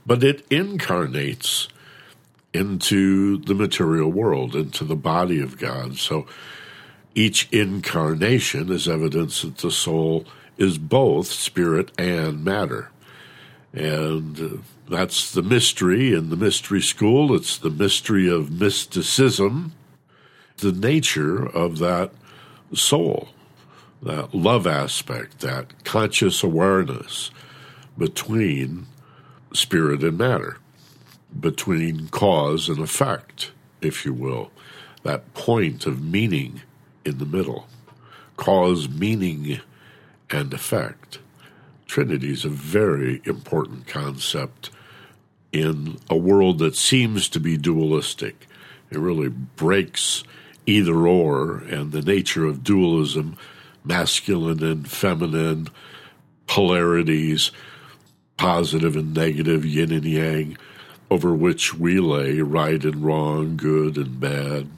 but 0.05 0.23
it 0.23 0.45
incarnates 0.49 1.67
into 2.53 3.37
the 3.37 3.53
material 3.53 4.11
world, 4.11 4.55
into 4.55 4.83
the 4.83 4.95
body 4.95 5.39
of 5.41 5.57
God. 5.57 5.97
So 5.97 6.25
each 7.15 7.49
incarnation 7.51 8.71
is 8.71 8.87
evidence 8.87 9.41
that 9.41 9.57
the 9.57 9.71
soul 9.71 10.25
is 10.57 10.77
both 10.77 11.27
spirit 11.27 11.91
and 11.97 12.43
matter. 12.43 12.91
And 13.73 14.39
uh, 14.39 14.57
that's 14.89 15.31
the 15.31 15.43
mystery 15.43 16.13
in 16.13 16.29
the 16.29 16.35
mystery 16.37 16.81
school. 16.81 17.35
It's 17.35 17.57
the 17.57 17.69
mystery 17.69 18.27
of 18.29 18.51
mysticism, 18.51 19.73
the 20.57 20.71
nature 20.71 21.45
of 21.45 21.79
that 21.79 22.11
soul. 22.73 23.29
that 24.01 24.33
love 24.33 24.65
aspect, 24.67 25.39
that 25.39 25.83
conscious 25.83 26.43
awareness 26.43 27.31
between 27.97 28.87
spirit 29.53 30.03
and 30.03 30.17
matter, 30.17 30.57
between 31.37 32.07
cause 32.09 32.69
and 32.69 32.79
effect, 32.79 33.51
if 33.81 34.05
you 34.05 34.13
will, 34.13 34.51
that 35.03 35.33
point 35.33 35.85
of 35.85 36.01
meaning 36.03 36.61
in 37.05 37.17
the 37.17 37.25
middle. 37.25 37.67
Cause, 38.37 38.87
meaning, 38.87 39.59
and 40.29 40.53
effect. 40.53 41.19
Trinity 41.89 42.29
is 42.29 42.45
a 42.45 42.49
very 42.49 43.19
important 43.25 43.87
concept 43.87 44.69
in 45.51 45.97
a 46.07 46.15
world 46.15 46.59
that 46.59 46.75
seems 46.75 47.27
to 47.29 47.39
be 47.39 47.57
dualistic. 47.57 48.45
It 48.91 48.99
really 48.99 49.29
breaks 49.29 50.23
either 50.67 51.07
or 51.07 51.57
and 51.63 51.91
the 51.91 52.03
nature 52.03 52.45
of 52.45 52.63
dualism, 52.63 53.35
masculine 53.83 54.63
and 54.63 54.87
feminine, 54.87 55.69
polarities, 56.45 57.49
positive 58.37 58.95
and 58.95 59.15
negative, 59.15 59.65
yin 59.65 59.91
and 59.91 60.05
yang, 60.05 60.57
over 61.09 61.33
which 61.33 61.73
we 61.73 61.99
lay 61.99 62.39
right 62.41 62.83
and 62.83 63.03
wrong, 63.03 63.57
good 63.57 63.97
and 63.97 64.19
bad. 64.19 64.69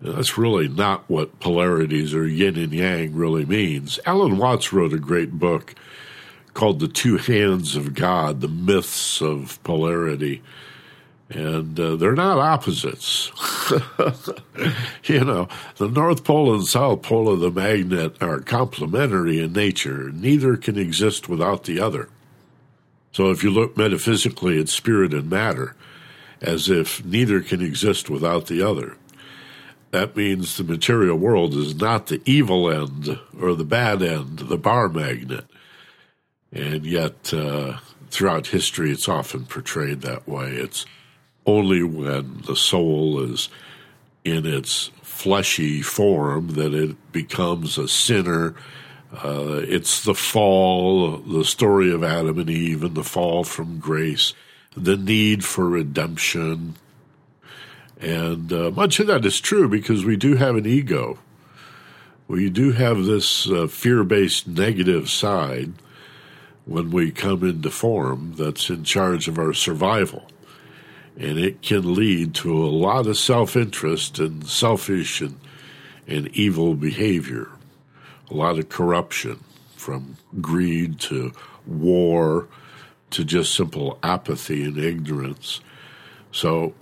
That's 0.00 0.36
really 0.36 0.66
not 0.66 1.08
what 1.08 1.38
polarities 1.38 2.12
or 2.12 2.26
yin 2.26 2.56
and 2.56 2.72
yang 2.72 3.14
really 3.14 3.44
means. 3.44 4.00
Alan 4.04 4.38
Watts 4.38 4.72
wrote 4.72 4.92
a 4.92 4.98
great 4.98 5.38
book 5.38 5.76
called 6.54 6.80
The 6.80 6.88
Two 6.88 7.16
Hands 7.16 7.76
of 7.76 7.94
God 7.94 8.40
The 8.40 8.48
Myths 8.48 9.20
of 9.20 9.62
Polarity 9.64 10.42
and 11.34 11.78
uh, 11.78 11.96
they're 11.96 12.14
not 12.14 12.38
opposites. 12.38 13.30
you 15.04 15.24
know, 15.24 15.48
the 15.76 15.88
North 15.88 16.24
Pole 16.24 16.54
and 16.54 16.66
South 16.66 17.02
Pole 17.02 17.28
of 17.28 17.40
the 17.40 17.50
magnet 17.50 18.22
are 18.22 18.40
complementary 18.40 19.40
in 19.40 19.52
nature. 19.52 20.10
Neither 20.10 20.56
can 20.56 20.78
exist 20.78 21.28
without 21.28 21.64
the 21.64 21.80
other. 21.80 22.08
So 23.12 23.30
if 23.30 23.42
you 23.42 23.50
look 23.50 23.76
metaphysically 23.76 24.60
at 24.60 24.68
spirit 24.68 25.12
and 25.12 25.30
matter, 25.30 25.74
as 26.40 26.68
if 26.68 27.04
neither 27.04 27.40
can 27.40 27.62
exist 27.62 28.10
without 28.10 28.46
the 28.46 28.62
other, 28.62 28.96
that 29.90 30.16
means 30.16 30.56
the 30.56 30.64
material 30.64 31.16
world 31.16 31.54
is 31.54 31.74
not 31.74 32.06
the 32.06 32.22
evil 32.24 32.70
end 32.70 33.18
or 33.38 33.54
the 33.54 33.64
bad 33.64 34.02
end, 34.02 34.38
the 34.38 34.56
bar 34.56 34.88
magnet. 34.88 35.44
And 36.52 36.84
yet, 36.84 37.32
uh, 37.32 37.78
throughout 38.10 38.48
history, 38.48 38.92
it's 38.92 39.08
often 39.08 39.46
portrayed 39.46 40.02
that 40.02 40.28
way. 40.28 40.50
It's 40.50 40.84
only 41.46 41.82
when 41.82 42.42
the 42.46 42.56
soul 42.56 43.20
is 43.20 43.48
in 44.24 44.46
its 44.46 44.90
fleshy 45.02 45.82
form 45.82 46.48
that 46.48 46.74
it 46.74 47.12
becomes 47.12 47.78
a 47.78 47.88
sinner. 47.88 48.54
Uh, 49.12 49.60
it's 49.62 50.04
the 50.04 50.14
fall, 50.14 51.18
the 51.18 51.44
story 51.44 51.92
of 51.92 52.04
Adam 52.04 52.38
and 52.38 52.50
Eve 52.50 52.84
and 52.84 52.94
the 52.94 53.04
fall 53.04 53.44
from 53.44 53.78
grace, 53.78 54.34
the 54.76 54.96
need 54.96 55.44
for 55.44 55.68
redemption. 55.68 56.74
And 58.00 58.52
uh, 58.52 58.70
much 58.70 59.00
of 59.00 59.06
that 59.06 59.24
is 59.24 59.40
true 59.40 59.68
because 59.68 60.04
we 60.04 60.16
do 60.16 60.36
have 60.36 60.56
an 60.56 60.66
ego. 60.66 61.18
We 62.28 62.50
do 62.50 62.72
have 62.72 63.04
this 63.04 63.48
uh, 63.48 63.66
fear 63.66 64.04
based 64.04 64.48
negative 64.48 65.08
side 65.08 65.72
when 66.64 66.90
we 66.90 67.10
come 67.10 67.42
into 67.42 67.70
form 67.70 68.34
that's 68.36 68.70
in 68.70 68.84
charge 68.84 69.28
of 69.28 69.38
our 69.38 69.52
survival. 69.52 70.26
And 71.16 71.38
it 71.38 71.62
can 71.62 71.94
lead 71.94 72.34
to 72.36 72.64
a 72.64 72.68
lot 72.68 73.06
of 73.06 73.18
self 73.18 73.56
interest 73.56 74.18
and 74.18 74.46
selfish 74.46 75.20
and, 75.20 75.38
and 76.06 76.28
evil 76.28 76.74
behavior, 76.74 77.50
a 78.30 78.34
lot 78.34 78.58
of 78.58 78.68
corruption 78.68 79.42
from 79.76 80.16
greed 80.40 81.00
to 81.00 81.32
war 81.66 82.48
to 83.10 83.24
just 83.24 83.54
simple 83.54 83.98
apathy 84.02 84.62
and 84.64 84.78
ignorance. 84.78 85.60
So, 86.30 86.72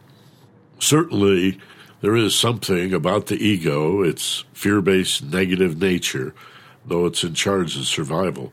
certainly, 0.78 1.58
there 2.02 2.14
is 2.14 2.38
something 2.38 2.94
about 2.94 3.26
the 3.26 3.36
ego, 3.36 4.02
its 4.02 4.44
fear 4.52 4.80
based 4.80 5.24
negative 5.24 5.80
nature, 5.80 6.34
though 6.86 7.06
it's 7.06 7.24
in 7.24 7.34
charge 7.34 7.76
of 7.76 7.86
survival 7.86 8.52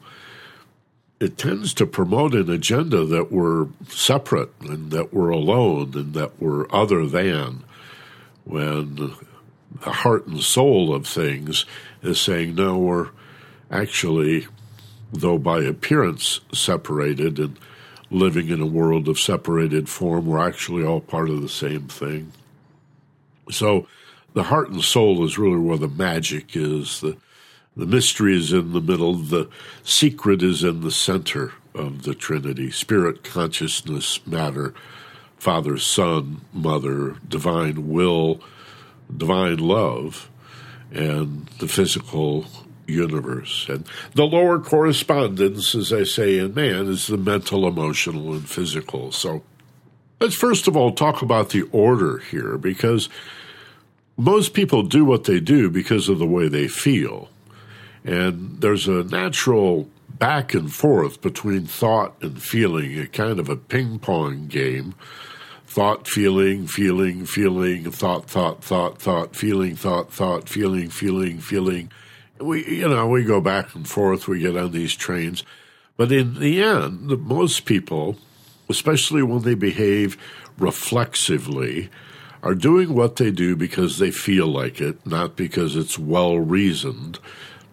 it 1.20 1.38
tends 1.38 1.74
to 1.74 1.86
promote 1.86 2.36
an 2.36 2.50
agenda 2.50 3.04
that 3.06 3.32
we're 3.32 3.68
separate 3.90 4.52
and 4.62 4.92
that 4.92 5.14
we're 5.14 5.30
alone 5.30 5.94
and 5.96 6.14
that 6.14 6.40
we're 6.40 6.68
other 6.72 7.06
than 7.08 7.64
when 8.46 8.96
the 9.82 9.92
heart 9.92 10.28
and 10.28 10.42
soul 10.42 10.94
of 10.94 11.08
things 11.08 11.66
is 12.04 12.22
saying, 12.22 12.56
no, 12.56 12.78
we're 12.78 13.10
actually, 13.72 14.48
though 15.12 15.38
by 15.38 15.64
appearance 15.64 16.40
separated 16.54 17.40
and 17.40 17.60
living 18.10 18.50
in 18.50 18.62
a 18.62 18.66
world 18.66 19.08
of 19.08 19.20
separated 19.20 19.90
form, 19.90 20.28
we're 20.28 20.48
actually 20.48 20.84
all 20.84 21.02
part 21.02 21.30
of 21.30 21.42
the 21.42 21.50
same 21.50 21.88
thing. 21.88 22.32
So 23.52 23.88
the 24.34 24.44
heart 24.44 24.70
and 24.70 24.84
soul 24.84 25.26
is 25.26 25.38
really 25.38 25.60
where 25.60 25.78
the 25.78 25.88
magic 25.88 26.56
is, 26.56 27.02
the 27.02 27.18
the 27.78 27.86
mystery 27.86 28.36
is 28.36 28.52
in 28.52 28.74
the 28.74 28.82
middle, 28.82 29.14
the 29.14 29.50
secret 29.84 30.42
is 30.42 30.64
in 30.64 30.82
the 30.82 30.92
center 30.92 31.54
of 31.76 32.04
the 32.04 32.16
Trinity 32.16 32.72
spirit, 32.72 33.24
consciousness, 33.24 34.26
matter, 34.26 34.74
Father, 35.38 35.78
Son, 35.78 36.42
Mother, 36.52 37.16
divine 37.28 37.88
will, 37.88 38.42
divine 39.16 39.60
love, 39.60 40.30
and 40.92 41.48
the 41.60 41.68
physical 41.68 42.46
universe. 42.88 43.68
And 43.70 43.86
the 44.16 44.26
lower 44.26 44.60
correspondence, 44.60 45.76
as 45.76 45.94
I 45.94 46.04
say 46.04 46.40
in 46.40 46.56
man, 46.56 46.88
is 46.88 47.08
the 47.08 47.18
mental, 47.18 47.68
emotional, 47.68 48.34
and 48.34 48.50
physical. 48.50 49.12
So 49.12 49.44
let's 50.20 50.36
first 50.36 50.68
of 50.68 50.76
all 50.76 50.92
talk 50.92 51.22
about 51.22 51.50
the 51.50 51.64
order 51.72 52.18
here 52.18 52.58
because 52.58 53.08
most 54.18 54.56
people 54.56 54.82
do 54.82 55.06
what 55.06 55.26
they 55.26 55.40
do 55.40 55.70
because 55.70 56.10
of 56.10 56.18
the 56.18 56.26
way 56.26 56.48
they 56.48 56.68
feel. 56.68 57.30
And 58.08 58.62
there's 58.62 58.88
a 58.88 59.04
natural 59.04 59.90
back 60.18 60.54
and 60.54 60.74
forth 60.74 61.22
between 61.22 61.68
thought 61.68 62.16
and 62.22 62.42
feeling, 62.42 62.98
a 62.98 63.06
kind 63.06 63.38
of 63.38 63.50
a 63.50 63.58
ping 63.58 64.00
pong 64.00 64.48
game. 64.48 64.96
Thought, 65.66 66.08
feeling, 66.08 66.68
feeling, 66.68 67.26
feeling, 67.26 67.92
thought, 67.92 68.30
thought, 68.30 68.64
thought, 68.64 69.02
thought, 69.02 69.36
feeling, 69.36 69.76
thought, 69.76 70.14
thought, 70.14 70.48
feeling, 70.48 70.90
feeling, 70.90 71.40
feeling. 71.40 71.92
We, 72.40 72.66
you 72.66 72.88
know, 72.88 73.10
we 73.10 73.26
go 73.26 73.42
back 73.42 73.76
and 73.76 73.86
forth, 73.88 74.30
we 74.30 74.40
get 74.40 74.56
on 74.56 74.72
these 74.72 74.96
trains. 74.96 75.44
But 75.98 76.10
in 76.14 76.40
the 76.40 76.64
end, 76.64 77.10
most 77.28 77.66
people, 77.66 78.16
especially 78.70 79.22
when 79.22 79.42
they 79.42 79.56
behave 79.56 80.18
reflexively, 80.58 81.90
are 82.42 82.56
doing 82.56 82.94
what 82.94 83.18
they 83.18 83.32
do 83.32 83.58
because 83.58 83.98
they 83.98 84.12
feel 84.12 84.48
like 84.48 84.80
it, 84.80 85.06
not 85.06 85.36
because 85.36 85.76
it's 85.76 86.00
well 86.00 86.40
reasoned 86.40 87.20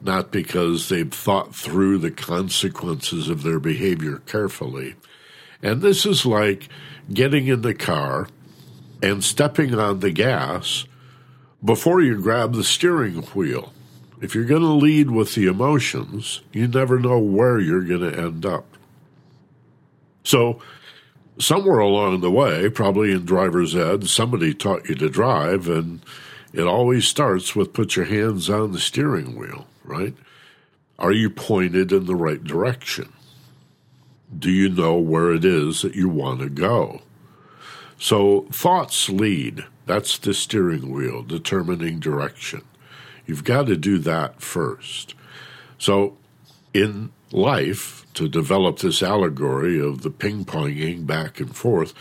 not 0.04 0.30
because 0.30 0.88
they've 0.88 1.12
thought 1.12 1.54
through 1.54 1.98
the 1.98 2.10
consequences 2.10 3.28
of 3.28 3.42
their 3.42 3.58
behavior 3.58 4.18
carefully. 4.26 4.94
And 5.62 5.80
this 5.80 6.04
is 6.04 6.26
like 6.26 6.68
getting 7.12 7.46
in 7.46 7.62
the 7.62 7.74
car 7.74 8.28
and 9.02 9.24
stepping 9.24 9.74
on 9.74 10.00
the 10.00 10.10
gas 10.10 10.84
before 11.64 12.02
you 12.02 12.20
grab 12.20 12.52
the 12.52 12.64
steering 12.64 13.22
wheel. 13.34 13.72
If 14.20 14.34
you're 14.34 14.44
going 14.44 14.62
to 14.62 14.68
lead 14.68 15.10
with 15.10 15.34
the 15.34 15.46
emotions, 15.46 16.42
you 16.52 16.68
never 16.68 16.98
know 16.98 17.18
where 17.18 17.58
you're 17.58 17.82
going 17.82 18.12
to 18.12 18.18
end 18.18 18.46
up. 18.46 18.66
So, 20.22 20.60
somewhere 21.38 21.80
along 21.80 22.20
the 22.20 22.30
way, 22.30 22.68
probably 22.68 23.12
in 23.12 23.24
driver's 23.24 23.74
ed, 23.74 24.08
somebody 24.08 24.54
taught 24.54 24.88
you 24.88 24.94
to 24.96 25.10
drive, 25.10 25.68
and 25.68 26.00
it 26.52 26.66
always 26.66 27.06
starts 27.06 27.56
with 27.56 27.72
put 27.72 27.96
your 27.96 28.06
hands 28.06 28.48
on 28.48 28.72
the 28.72 28.80
steering 28.80 29.36
wheel 29.36 29.66
right? 29.84 30.14
Are 30.98 31.12
you 31.12 31.30
pointed 31.30 31.92
in 31.92 32.06
the 32.06 32.16
right 32.16 32.42
direction? 32.42 33.12
Do 34.36 34.50
you 34.50 34.68
know 34.68 34.96
where 34.96 35.32
it 35.32 35.44
is 35.44 35.82
that 35.82 35.94
you 35.94 36.08
want 36.08 36.40
to 36.40 36.48
go? 36.48 37.02
So, 37.98 38.46
thoughts 38.50 39.08
lead. 39.08 39.64
That's 39.86 40.18
the 40.18 40.34
steering 40.34 40.92
wheel, 40.92 41.22
determining 41.22 42.00
direction. 42.00 42.62
You've 43.26 43.44
got 43.44 43.66
to 43.66 43.76
do 43.76 43.98
that 43.98 44.40
first. 44.40 45.14
So, 45.78 46.16
in 46.72 47.12
life, 47.30 48.06
to 48.14 48.28
develop 48.28 48.78
this 48.78 49.02
allegory 49.02 49.80
of 49.80 50.02
the 50.02 50.10
ping 50.10 50.44
ponging 50.44 51.06
back 51.06 51.40
and 51.40 51.54
forth, 51.54 51.94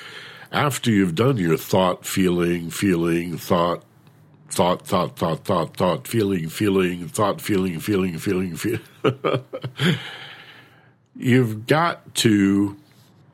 after 0.51 0.91
you've 0.91 1.15
done 1.15 1.37
your 1.37 1.57
thought, 1.57 2.05
feeling, 2.05 2.69
feeling, 2.69 3.37
thought, 3.37 3.83
thought, 4.53 4.85
thought, 4.85 5.17
thought, 5.17 5.45
thought, 5.45 5.75
thought, 5.75 6.07
feeling, 6.07 6.47
feeling, 6.47 7.07
thought, 7.07 7.41
feeling, 7.41 7.79
feeling, 7.79 8.17
feeling, 8.19 8.55
feel. 8.55 8.79
You've 11.15 11.65
got 11.67 12.13
to 12.15 12.77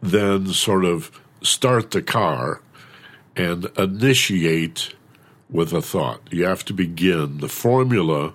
then 0.01 0.47
sort 0.47 0.85
of 0.85 1.11
start 1.41 1.91
the 1.91 2.01
car 2.01 2.61
and 3.35 3.65
initiate 3.77 4.93
with 5.49 5.73
a 5.73 5.81
thought. 5.81 6.21
You 6.31 6.45
have 6.45 6.63
to 6.65 6.73
begin 6.73 7.39
the 7.39 7.49
formula 7.49 8.33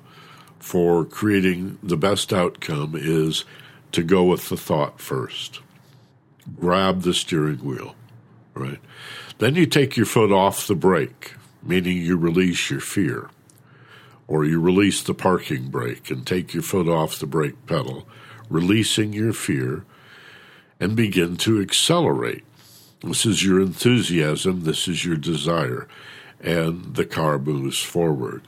for 0.58 1.04
creating 1.04 1.78
the 1.82 1.96
best 1.96 2.32
outcome 2.32 2.94
is 2.96 3.44
to 3.92 4.02
go 4.02 4.24
with 4.24 4.48
the 4.48 4.56
thought 4.56 5.00
first. 5.00 5.60
Grab 6.58 7.02
the 7.02 7.14
steering 7.14 7.64
wheel, 7.64 7.94
right? 8.54 8.80
Then 9.38 9.54
you 9.54 9.66
take 9.66 9.96
your 9.96 10.06
foot 10.06 10.32
off 10.32 10.66
the 10.66 10.74
brake, 10.74 11.34
meaning 11.64 11.98
you 11.98 12.16
release 12.16 12.70
your 12.70 12.80
fear. 12.80 13.30
Or 14.26 14.44
you 14.44 14.60
release 14.60 15.02
the 15.02 15.14
parking 15.14 15.68
brake 15.68 16.10
and 16.10 16.26
take 16.26 16.54
your 16.54 16.62
foot 16.62 16.88
off 16.88 17.18
the 17.18 17.26
brake 17.26 17.66
pedal, 17.66 18.06
releasing 18.48 19.12
your 19.12 19.32
fear, 19.32 19.84
and 20.80 20.96
begin 20.96 21.36
to 21.38 21.60
accelerate. 21.60 22.44
This 23.02 23.26
is 23.26 23.44
your 23.44 23.60
enthusiasm, 23.60 24.62
this 24.62 24.88
is 24.88 25.04
your 25.04 25.16
desire, 25.16 25.86
and 26.40 26.94
the 26.94 27.04
car 27.04 27.38
moves 27.38 27.78
forward. 27.78 28.42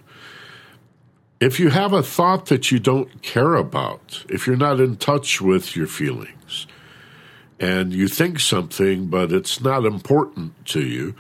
If 1.41 1.61
you 1.61 1.69
have 1.69 1.93
a 1.93 2.03
thought 2.03 2.47
that 2.47 2.73
you 2.73 2.79
don't 2.79 3.21
care 3.21 3.55
about, 3.55 4.25
if 4.31 4.47
you're 4.47 4.57
not 4.57 4.81
in 4.81 4.97
touch 4.97 5.43
with 5.43 5.77
your 5.77 5.87
feelings, 5.87 6.67
and 7.61 7.93
you 7.93 8.09
think 8.09 8.41
something 8.41 9.07
but 9.07 9.33
it's 9.33 9.61
not 9.61 9.85
important 9.85 10.65
to 10.67 10.81
you, 10.81 11.15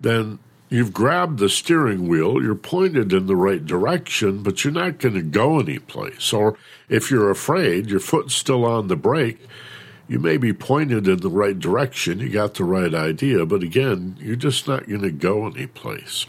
then 0.00 0.38
you've 0.74 0.92
grabbed 0.92 1.38
the 1.38 1.48
steering 1.48 2.08
wheel, 2.08 2.42
you're 2.42 2.56
pointed 2.56 3.12
in 3.12 3.26
the 3.26 3.36
right 3.36 3.64
direction, 3.64 4.42
but 4.42 4.64
you're 4.64 4.72
not 4.72 4.98
going 4.98 5.14
to 5.14 5.22
go 5.22 5.60
anyplace. 5.60 6.32
Or 6.32 6.58
if 6.88 7.12
you're 7.12 7.30
afraid, 7.30 7.86
your 7.86 8.00
foot's 8.00 8.34
still 8.34 8.64
on 8.64 8.88
the 8.88 8.96
brake, 8.96 9.38
you 10.08 10.18
may 10.18 10.36
be 10.36 10.52
pointed 10.52 11.06
in 11.06 11.20
the 11.20 11.30
right 11.30 11.56
direction, 11.56 12.18
you 12.18 12.28
got 12.28 12.54
the 12.54 12.64
right 12.64 12.92
idea, 12.92 13.46
but 13.46 13.62
again, 13.62 14.16
you're 14.18 14.34
just 14.34 14.66
not 14.66 14.88
going 14.88 15.02
to 15.02 15.12
go 15.12 15.46
anyplace. 15.46 16.26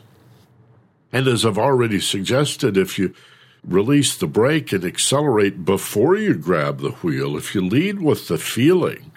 And 1.11 1.27
as 1.27 1.43
I've 1.43 1.57
already 1.57 1.99
suggested, 1.99 2.77
if 2.77 2.99
you 2.99 3.15
release 3.63 4.15
the 4.15 4.27
brake 4.27 4.71
and 4.71 4.85
accelerate 4.85 5.65
before 5.65 6.17
you 6.17 6.35
grab 6.35 6.81
the 6.81 6.91
wheel, 6.91 7.35
if 7.35 7.55
you 7.55 7.65
lead 7.65 7.99
with 7.99 8.27
the 8.27 8.37
feeling 8.37 9.11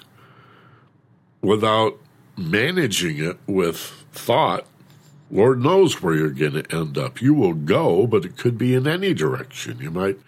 without 1.43 1.99
managing 2.35 3.19
it 3.23 3.37
with 3.47 3.77
thought, 4.12 4.67
Lord 5.31 5.61
knows 5.61 6.03
where 6.03 6.14
you're 6.14 6.31
going 6.31 6.62
to 6.62 6.75
end 6.75 6.97
up. 6.97 7.21
You 7.21 7.35
will 7.35 7.55
go, 7.55 8.07
but 8.07 8.25
it 8.25 8.37
could 8.37 8.57
be 8.57 8.75
in 8.75 8.87
any 8.87 9.12
direction. 9.12 9.79
You 9.79 9.91
might 9.91 10.19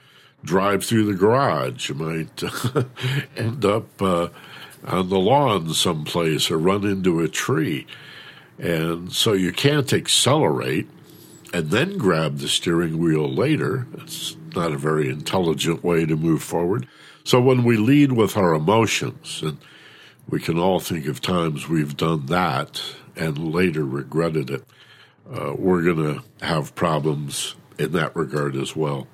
drive 0.45 0.85
through 0.85 1.07
the 1.07 1.19
garage. 1.19 1.89
You 1.89 1.95
might 1.95 2.43
end 3.37 3.65
up 3.65 4.03
uh, 4.03 4.29
on 4.85 5.09
the 5.09 5.19
lawn 5.19 5.73
someplace 5.73 6.51
or 6.51 6.59
run 6.59 6.85
into 6.85 7.21
a 7.21 7.29
tree. 7.29 7.87
And 8.59 9.13
so 9.13 9.33
you 9.33 9.53
can't 9.53 9.93
accelerate 9.93 10.89
and 11.53 11.71
then 11.71 11.99
grab 11.99 12.39
the 12.39 12.49
steering 12.49 12.99
wheel 12.99 13.29
later. 13.29 13.87
It's 13.95 14.37
not 14.55 14.73
a 14.73 14.79
very 14.79 15.09
intelligent 15.09 15.83
way 15.83 16.05
to 16.07 16.17
move 16.17 16.43
forward. 16.43 16.87
So 17.25 17.41
when 17.41 17.65
we 17.65 17.77
lead 17.77 18.13
with 18.13 18.37
our 18.37 18.55
emotions, 18.55 19.41
and 19.43 19.59
we 20.29 20.41
can 20.41 20.59
all 20.59 20.81
think 20.81 21.07
of 21.07 21.21
times 21.21 21.69
we've 21.69 21.97
done 21.97 22.27
that 22.27 22.83
and 23.17 23.53
later 23.53 23.85
regretted 23.85 24.51
it, 24.51 24.65
uh, 25.33 25.55
we're 25.57 25.83
going 25.83 25.97
to 25.97 26.45
have 26.45 26.75
problems 26.75 27.55
in 27.79 27.93
that 27.93 28.14
regard 28.16 28.57
as 28.57 28.75
well. 28.75 29.07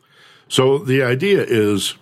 So 0.48 0.79
the 0.79 1.02
idea 1.02 1.44
is 1.46 1.94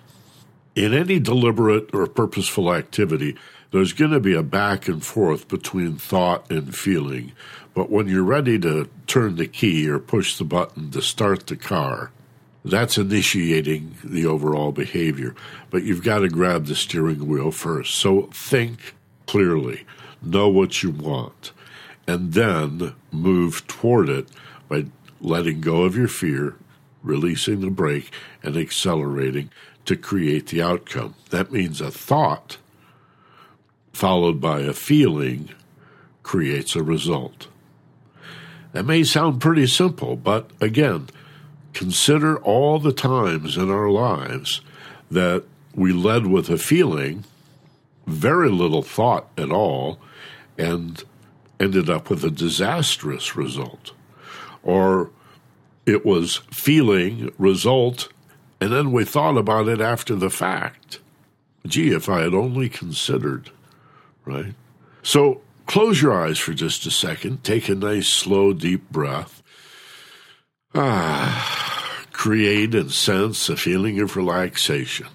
in 0.75 0.93
any 0.93 1.19
deliberate 1.19 1.95
or 1.95 2.07
purposeful 2.07 2.73
activity, 2.73 3.37
there's 3.71 3.93
going 3.93 4.13
to 4.13 4.21
be 4.21 4.35
a 4.35 4.43
back 4.43 4.89
and 4.89 5.05
forth 5.05 5.49
between 5.49 5.97
thought 5.97 6.51
and 6.51 6.75
feeling. 6.75 7.33
But 7.75 7.91
when 7.91 8.07
you're 8.07 8.23
ready 8.23 8.59
to 8.61 8.89
turn 9.07 9.37
the 9.37 9.49
key 9.49 9.89
or 9.89 9.99
push 9.99 10.37
the 10.37 10.45
button 10.45 10.91
to 10.93 11.03
start 11.03 11.47
the 11.47 11.57
car, 11.57 12.13
that's 12.65 12.97
initiating 12.97 13.97
the 14.03 14.27
overall 14.27 14.73
behavior. 14.73 15.35
But 15.71 15.83
you've 15.83 16.05
got 16.05 16.21
to 16.21 16.29
grab 16.29 16.67
the 16.67 16.75
steering 16.75 17.27
wheel 17.27 17.51
first. 17.51 17.97
So 17.97 18.29
think 18.33 18.95
clearly, 19.27 19.85
know 20.23 20.49
what 20.49 20.83
you 20.83 20.91
want, 20.91 21.53
and 22.07 22.33
then 22.33 22.95
move 23.11 23.67
toward 23.67 24.09
it 24.09 24.29
by 24.69 24.87
letting 25.21 25.61
go 25.61 25.83
of 25.83 25.97
your 25.97 26.09
fear, 26.09 26.57
releasing 27.03 27.61
the 27.61 27.71
brake, 27.71 28.11
and 28.43 28.57
accelerating 28.57 29.51
to 29.85 29.97
create 29.97 30.49
the 30.49 30.63
outcome. 30.63 31.15
That 31.31 31.53
means 31.53 31.81
a 31.81 31.91
thought 31.91 32.59
followed 33.93 34.41
by 34.41 34.61
a 34.61 34.73
feeling 34.73 35.51
creates 36.23 36.75
a 36.75 36.83
result. 36.83 37.47
That 38.73 38.85
may 38.85 39.05
sound 39.05 39.41
pretty 39.41 39.69
simple, 39.69 40.17
but 40.17 40.51
again, 40.61 41.09
consider 41.75 42.39
all 42.39 42.79
the 42.79 42.93
times 42.93 43.57
in 43.57 43.71
our 43.71 43.89
lives 43.89 44.61
that 45.11 45.45
we 45.75 45.93
led 45.93 46.27
with 46.27 46.51
a 46.51 46.59
feeling, 46.59 47.25
very 48.07 48.51
little 48.51 48.83
thought 48.83 49.29
at 49.39 49.51
all, 49.51 50.01
and 50.59 51.05
ended 51.61 51.89
up 51.89 52.11
with 52.11 52.25
a 52.25 52.31
disastrous 52.31 53.37
result. 53.37 53.93
Or 54.63 55.11
it 55.87 56.05
was 56.05 56.37
feeling, 56.51 57.33
result, 57.39 58.09
and 58.61 58.73
then 58.73 58.93
we 58.93 59.05
thought 59.05 59.37
about 59.37 59.69
it 59.69 59.81
after 59.81 60.15
the 60.15 60.31
fact. 60.31 61.01
Gee, 61.67 61.91
if 61.91 62.09
I 62.09 62.23
had 62.23 62.35
only 62.35 62.69
considered 62.69 63.51
right? 64.25 64.55
So 65.03 65.41
close 65.67 66.01
your 66.01 66.13
eyes 66.13 66.39
for 66.39 66.55
just 66.55 66.87
a 66.87 66.91
second. 66.91 67.45
Take 67.45 67.69
a 67.69 67.75
nice, 67.75 68.09
slow, 68.09 68.53
deep 68.53 68.91
breath. 68.91 69.43
Ah, 70.75 72.07
create 72.13 72.75
and 72.75 72.91
sense 72.91 73.49
a 73.49 73.57
feeling 73.57 74.01
of 74.01 74.17
relaxation. 74.17 75.09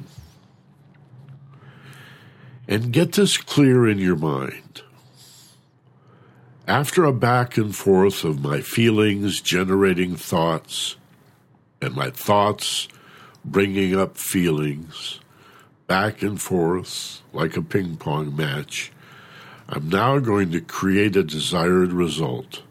And 2.68 2.94
get 2.94 3.14
this 3.14 3.38
clear 3.38 3.88
in 3.88 3.98
your 3.98 4.16
mind. 4.16 4.84
After 6.70 7.04
a 7.04 7.12
back 7.12 7.58
and 7.58 7.76
forth 7.76 8.24
of 8.24 8.44
my 8.44 8.62
feelings 8.62 9.42
generating 9.42 10.16
thoughts, 10.16 10.98
and 11.82 11.96
my 11.96 12.12
thoughts 12.12 12.88
bringing 13.44 14.00
up 14.00 14.18
feelings, 14.18 15.20
back 15.88 16.22
and 16.22 16.40
forth 16.40 17.24
like 17.34 17.58
a 17.58 17.64
ping 17.64 17.98
pong 17.98 18.36
match, 18.36 18.92
I'm 19.68 19.90
now 19.90 20.20
going 20.20 20.52
to 20.52 20.62
create 20.62 21.16
a 21.16 21.24
desired 21.24 21.92
result 21.92 22.62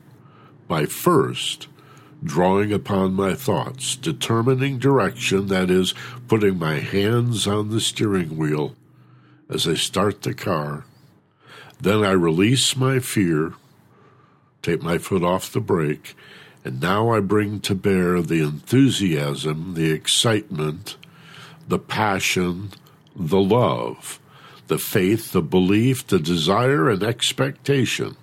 by 0.68 0.86
first 0.86 1.66
drawing 2.22 2.72
upon 2.72 3.14
my 3.14 3.34
thoughts, 3.34 3.96
determining 3.96 4.78
direction, 4.78 5.48
that 5.48 5.70
is, 5.70 5.92
putting 6.28 6.56
my 6.56 6.76
hands 6.76 7.48
on 7.48 7.70
the 7.70 7.80
steering 7.80 8.36
wheel 8.36 8.76
as 9.50 9.66
I 9.66 9.74
start 9.74 10.22
the 10.22 10.34
car. 10.34 10.84
Then 11.80 12.04
I 12.04 12.12
release 12.12 12.76
my 12.76 13.00
fear, 13.00 13.54
take 14.62 14.82
my 14.82 14.98
foot 14.98 15.22
off 15.22 15.52
the 15.52 15.60
brake, 15.60 16.16
and 16.64 16.80
now 16.80 17.10
I 17.10 17.20
bring 17.20 17.60
to 17.60 17.74
bear 17.74 18.20
the 18.20 18.42
enthusiasm, 18.42 19.74
the 19.74 19.90
excitement, 19.90 20.96
the 21.66 21.78
passion, 21.78 22.70
the 23.14 23.40
love 23.40 24.20
the 24.68 24.78
faith, 24.78 25.32
the 25.32 25.42
belief, 25.42 26.06
the 26.06 26.18
desire, 26.18 26.88
and 26.88 27.02
expectation 27.02 28.16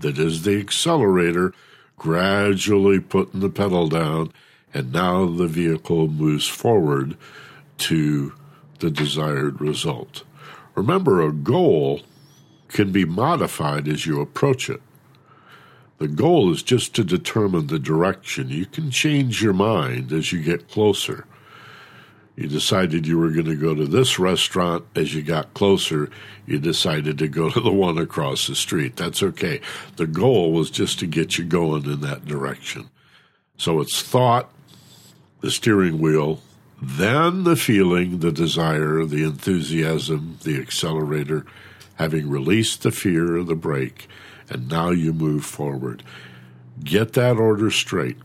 that 0.00 0.18
is 0.18 0.42
the 0.42 0.58
accelerator 0.58 1.54
gradually 1.96 2.98
putting 2.98 3.40
the 3.40 3.48
pedal 3.48 3.88
down, 3.88 4.32
and 4.74 4.92
now 4.92 5.26
the 5.26 5.46
vehicle 5.46 6.08
moves 6.08 6.48
forward 6.48 7.16
to 7.78 8.32
the 8.80 8.90
desired 8.90 9.60
result. 9.60 10.24
Remember, 10.74 11.20
a 11.20 11.32
goal 11.32 12.00
can 12.68 12.90
be 12.90 13.04
modified 13.04 13.86
as 13.86 14.06
you 14.06 14.20
approach 14.20 14.68
it. 14.70 14.80
The 16.00 16.08
goal 16.08 16.50
is 16.50 16.62
just 16.62 16.94
to 16.94 17.04
determine 17.04 17.66
the 17.66 17.78
direction. 17.78 18.48
You 18.48 18.64
can 18.64 18.90
change 18.90 19.42
your 19.42 19.52
mind 19.52 20.12
as 20.12 20.32
you 20.32 20.42
get 20.42 20.70
closer. 20.70 21.26
You 22.36 22.48
decided 22.48 23.06
you 23.06 23.18
were 23.18 23.28
going 23.28 23.44
to 23.44 23.54
go 23.54 23.74
to 23.74 23.84
this 23.84 24.18
restaurant. 24.18 24.86
As 24.96 25.14
you 25.14 25.20
got 25.20 25.52
closer, 25.52 26.08
you 26.46 26.58
decided 26.58 27.18
to 27.18 27.28
go 27.28 27.50
to 27.50 27.60
the 27.60 27.70
one 27.70 27.98
across 27.98 28.46
the 28.46 28.54
street. 28.54 28.96
That's 28.96 29.22
okay. 29.22 29.60
The 29.96 30.06
goal 30.06 30.52
was 30.52 30.70
just 30.70 30.98
to 31.00 31.06
get 31.06 31.36
you 31.36 31.44
going 31.44 31.84
in 31.84 32.00
that 32.00 32.24
direction. 32.24 32.88
So 33.58 33.78
it's 33.82 34.00
thought, 34.00 34.50
the 35.42 35.50
steering 35.50 35.98
wheel, 35.98 36.40
then 36.80 37.44
the 37.44 37.56
feeling, 37.56 38.20
the 38.20 38.32
desire, 38.32 39.04
the 39.04 39.22
enthusiasm, 39.22 40.38
the 40.44 40.58
accelerator, 40.58 41.44
having 41.96 42.30
released 42.30 42.84
the 42.84 42.90
fear 42.90 43.36
of 43.36 43.48
the 43.48 43.54
brake, 43.54 44.08
and 44.50 44.68
now 44.68 44.90
you 44.90 45.12
move 45.12 45.44
forward. 45.44 46.02
Get 46.82 47.14
that 47.14 47.36
order 47.36 47.70
straight. 47.70 48.16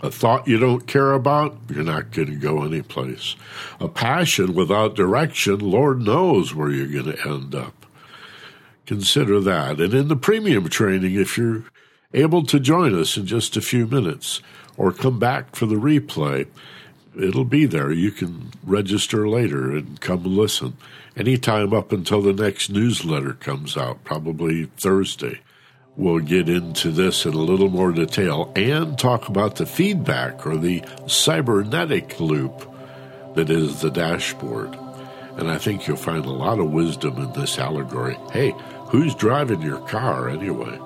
A 0.00 0.10
thought 0.10 0.46
you 0.46 0.58
don't 0.58 0.86
care 0.86 1.12
about, 1.12 1.58
you're 1.68 1.82
not 1.82 2.12
going 2.12 2.28
to 2.28 2.36
go 2.36 2.62
anyplace. 2.62 3.34
A 3.80 3.88
passion 3.88 4.54
without 4.54 4.94
direction, 4.94 5.58
Lord 5.58 6.00
knows 6.00 6.54
where 6.54 6.70
you're 6.70 7.02
going 7.02 7.16
to 7.16 7.28
end 7.28 7.54
up. 7.54 7.86
Consider 8.86 9.40
that. 9.40 9.80
And 9.80 9.92
in 9.92 10.08
the 10.08 10.16
premium 10.16 10.68
training, 10.68 11.14
if 11.14 11.36
you're 11.36 11.64
able 12.14 12.44
to 12.44 12.60
join 12.60 12.98
us 12.98 13.16
in 13.16 13.26
just 13.26 13.56
a 13.56 13.60
few 13.60 13.86
minutes 13.86 14.40
or 14.76 14.92
come 14.92 15.18
back 15.18 15.56
for 15.56 15.66
the 15.66 15.74
replay, 15.74 16.46
it'll 17.20 17.44
be 17.44 17.66
there. 17.66 17.90
You 17.90 18.12
can 18.12 18.52
register 18.62 19.28
later 19.28 19.72
and 19.72 20.00
come 20.00 20.24
listen 20.24 20.76
anytime 21.16 21.74
up 21.74 21.90
until 21.90 22.22
the 22.22 22.32
next 22.32 22.70
newsletter 22.70 23.34
comes 23.34 23.76
out, 23.76 24.04
probably 24.04 24.66
Thursday. 24.76 25.40
We'll 25.98 26.20
get 26.20 26.48
into 26.48 26.92
this 26.92 27.26
in 27.26 27.34
a 27.34 27.38
little 27.38 27.70
more 27.70 27.90
detail 27.90 28.52
and 28.54 28.96
talk 28.96 29.28
about 29.28 29.56
the 29.56 29.66
feedback 29.66 30.46
or 30.46 30.56
the 30.56 30.84
cybernetic 31.08 32.20
loop 32.20 32.72
that 33.34 33.50
is 33.50 33.80
the 33.80 33.90
dashboard. 33.90 34.78
And 35.38 35.50
I 35.50 35.58
think 35.58 35.88
you'll 35.88 35.96
find 35.96 36.24
a 36.24 36.30
lot 36.30 36.60
of 36.60 36.70
wisdom 36.70 37.18
in 37.18 37.32
this 37.32 37.58
allegory. 37.58 38.16
Hey, 38.32 38.54
who's 38.90 39.12
driving 39.16 39.60
your 39.60 39.80
car 39.88 40.28
anyway? 40.28 40.78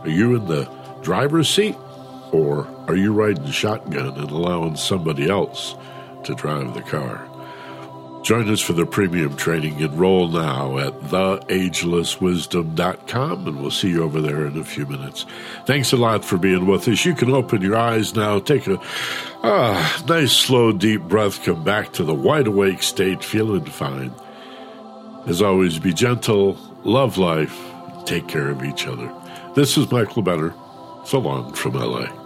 Are 0.00 0.10
you 0.10 0.36
in 0.36 0.46
the 0.46 0.70
driver's 1.00 1.48
seat 1.48 1.76
or 2.30 2.68
are 2.88 2.96
you 2.96 3.14
riding 3.14 3.50
shotgun 3.50 4.18
and 4.18 4.30
allowing 4.30 4.76
somebody 4.76 5.30
else 5.30 5.76
to 6.24 6.34
drive 6.34 6.74
the 6.74 6.82
car? 6.82 7.26
Join 8.22 8.48
us 8.48 8.60
for 8.60 8.72
the 8.72 8.86
premium 8.86 9.36
training. 9.36 9.80
Enroll 9.80 10.28
now 10.28 10.78
at 10.78 10.92
theagelesswisdom.com, 11.00 13.48
and 13.48 13.60
we'll 13.60 13.72
see 13.72 13.90
you 13.90 14.04
over 14.04 14.20
there 14.20 14.46
in 14.46 14.56
a 14.56 14.64
few 14.64 14.86
minutes. 14.86 15.26
Thanks 15.66 15.92
a 15.92 15.96
lot 15.96 16.24
for 16.24 16.38
being 16.38 16.66
with 16.66 16.86
us. 16.86 17.04
You 17.04 17.16
can 17.16 17.32
open 17.32 17.62
your 17.62 17.74
eyes 17.76 18.14
now, 18.14 18.38
take 18.38 18.68
a 18.68 18.78
ah, 19.42 20.04
nice, 20.08 20.32
slow, 20.32 20.70
deep 20.70 21.02
breath, 21.02 21.44
come 21.44 21.64
back 21.64 21.92
to 21.94 22.04
the 22.04 22.14
wide 22.14 22.46
awake 22.46 22.84
state, 22.84 23.24
feeling 23.24 23.64
fine. 23.64 24.14
As 25.26 25.42
always, 25.42 25.80
be 25.80 25.92
gentle, 25.92 26.56
love 26.84 27.18
life, 27.18 27.58
take 28.04 28.28
care 28.28 28.50
of 28.50 28.62
each 28.62 28.86
other. 28.86 29.12
This 29.56 29.76
is 29.76 29.90
Michael 29.90 30.22
Benner. 30.22 30.54
So 31.04 31.18
long 31.18 31.52
from 31.54 31.72
LA. 31.72 32.21